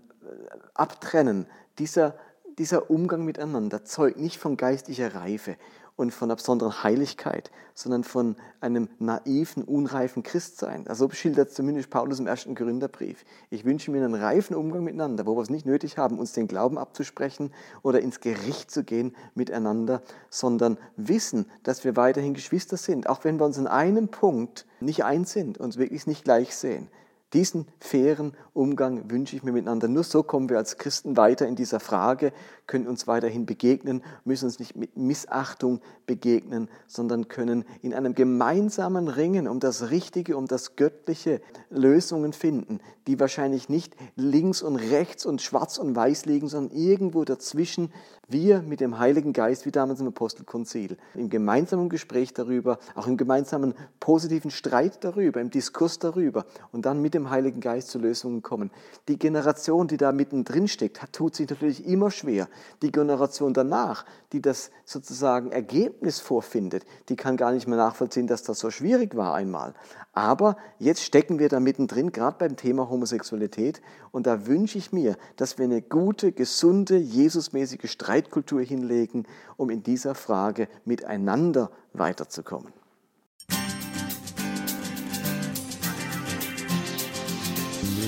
abtrennen, 0.73 1.45
dieser 1.77 2.15
dieser 2.57 2.89
Umgang 2.89 3.25
miteinander 3.25 3.83
zeugt 3.83 4.19
nicht 4.19 4.37
von 4.37 4.57
geistlicher 4.57 5.15
Reife 5.15 5.57
und 5.95 6.11
von 6.11 6.27
einer 6.27 6.35
besonderen 6.35 6.83
Heiligkeit, 6.83 7.51
sondern 7.75 8.03
von 8.03 8.35
einem 8.61 8.89
naiven, 8.99 9.63
unreifen 9.63 10.23
Christsein. 10.23 10.87
Also 10.87 11.07
so 11.07 11.13
schildert 11.13 11.51
zumindest 11.51 11.89
Paulus 11.89 12.19
im 12.19 12.27
ersten 12.27 12.55
Korintherbrief. 12.55 13.25
Ich 13.49 13.65
wünsche 13.65 13.91
mir 13.91 14.03
einen 14.03 14.15
reifen 14.15 14.55
Umgang 14.55 14.83
miteinander, 14.83 15.25
wo 15.25 15.35
wir 15.35 15.41
es 15.41 15.49
nicht 15.49 15.65
nötig 15.65 15.97
haben, 15.97 16.17
uns 16.17 16.33
den 16.33 16.47
Glauben 16.47 16.77
abzusprechen 16.77 17.51
oder 17.81 18.01
ins 18.01 18.19
Gericht 18.19 18.71
zu 18.71 18.83
gehen 18.83 19.15
miteinander, 19.35 20.01
sondern 20.29 20.77
wissen, 20.95 21.45
dass 21.63 21.83
wir 21.83 21.95
weiterhin 21.95 22.33
Geschwister 22.33 22.77
sind, 22.77 23.07
auch 23.07 23.23
wenn 23.23 23.39
wir 23.39 23.45
uns 23.45 23.57
in 23.57 23.67
einem 23.67 24.07
Punkt 24.07 24.65
nicht 24.79 25.03
eins 25.03 25.31
sind, 25.31 25.57
uns 25.59 25.77
wirklich 25.77 26.07
nicht 26.07 26.23
gleich 26.23 26.55
sehen. 26.55 26.89
Diesen 27.33 27.67
fairen 27.79 28.33
Umgang 28.53 29.09
wünsche 29.09 29.35
ich 29.35 29.41
mir 29.43 29.51
miteinander. 29.51 29.87
Nur 29.87 30.03
so 30.03 30.21
kommen 30.21 30.49
wir 30.49 30.57
als 30.57 30.77
Christen 30.77 31.17
weiter 31.17 31.47
in 31.47 31.55
dieser 31.55 31.79
Frage, 31.79 32.31
können 32.67 32.87
uns 32.87 33.07
weiterhin 33.07 33.47
begegnen, 33.47 34.03
müssen 34.23 34.45
uns 34.45 34.59
nicht 34.59 34.75
mit 34.75 34.95
Missachtung 34.95 35.81
begegnen, 36.05 36.69
sondern 36.87 37.27
können 37.27 37.65
in 37.81 37.95
einem 37.95 38.13
gemeinsamen 38.13 39.07
Ringen 39.07 39.47
um 39.47 39.59
das 39.59 39.89
Richtige, 39.89 40.37
um 40.37 40.45
das 40.45 40.75
Göttliche 40.75 41.41
Lösungen 41.71 42.33
finden, 42.33 42.79
die 43.07 43.19
wahrscheinlich 43.19 43.67
nicht 43.67 43.95
links 44.15 44.61
und 44.61 44.75
rechts 44.75 45.25
und 45.25 45.41
schwarz 45.41 45.79
und 45.79 45.95
weiß 45.95 46.25
liegen, 46.25 46.47
sondern 46.47 46.77
irgendwo 46.77 47.25
dazwischen 47.25 47.91
wir 48.27 48.61
mit 48.61 48.79
dem 48.79 48.99
Heiligen 48.99 49.33
Geist, 49.33 49.65
wie 49.65 49.71
damals 49.71 49.99
im 49.99 50.07
Apostelkonzil, 50.07 50.97
im 51.15 51.29
gemeinsamen 51.29 51.89
Gespräch 51.89 52.33
darüber, 52.33 52.79
auch 52.95 53.07
im 53.07 53.17
gemeinsamen 53.17 53.73
positiven 53.99 54.51
Streit 54.51 55.03
darüber, 55.03 55.41
im 55.41 55.49
Diskurs 55.49 55.99
darüber 55.99 56.45
und 56.71 56.85
dann 56.85 57.01
mit 57.01 57.13
dem 57.23 57.29
Heiligen 57.29 57.61
Geist 57.61 57.89
zu 57.89 57.99
Lösungen 57.99 58.41
kommen. 58.41 58.69
Die 59.07 59.17
Generation, 59.17 59.87
die 59.87 59.97
da 59.97 60.11
mittendrin 60.11 60.67
steckt, 60.67 60.99
tut 61.13 61.35
sich 61.35 61.49
natürlich 61.49 61.85
immer 61.85 62.11
schwer. 62.11 62.47
Die 62.81 62.91
Generation 62.91 63.53
danach, 63.53 64.05
die 64.33 64.41
das 64.41 64.71
sozusagen 64.85 65.51
Ergebnis 65.51 66.19
vorfindet, 66.19 66.85
die 67.09 67.15
kann 67.15 67.37
gar 67.37 67.51
nicht 67.51 67.67
mehr 67.67 67.77
nachvollziehen, 67.77 68.27
dass 68.27 68.43
das 68.43 68.59
so 68.59 68.69
schwierig 68.69 69.15
war 69.15 69.33
einmal. 69.33 69.73
Aber 70.13 70.57
jetzt 70.77 71.03
stecken 71.03 71.39
wir 71.39 71.49
da 71.49 71.59
mittendrin, 71.59 72.11
gerade 72.11 72.37
beim 72.37 72.55
Thema 72.55 72.89
Homosexualität. 72.89 73.81
Und 74.11 74.27
da 74.27 74.45
wünsche 74.45 74.77
ich 74.77 74.91
mir, 74.91 75.17
dass 75.37 75.57
wir 75.57 75.65
eine 75.65 75.81
gute, 75.81 76.31
gesunde, 76.33 76.97
Jesusmäßige 76.97 77.89
Streitkultur 77.89 78.61
hinlegen, 78.61 79.25
um 79.57 79.69
in 79.69 79.81
dieser 79.81 80.13
Frage 80.13 80.67
miteinander 80.85 81.71
weiterzukommen. 81.93 82.82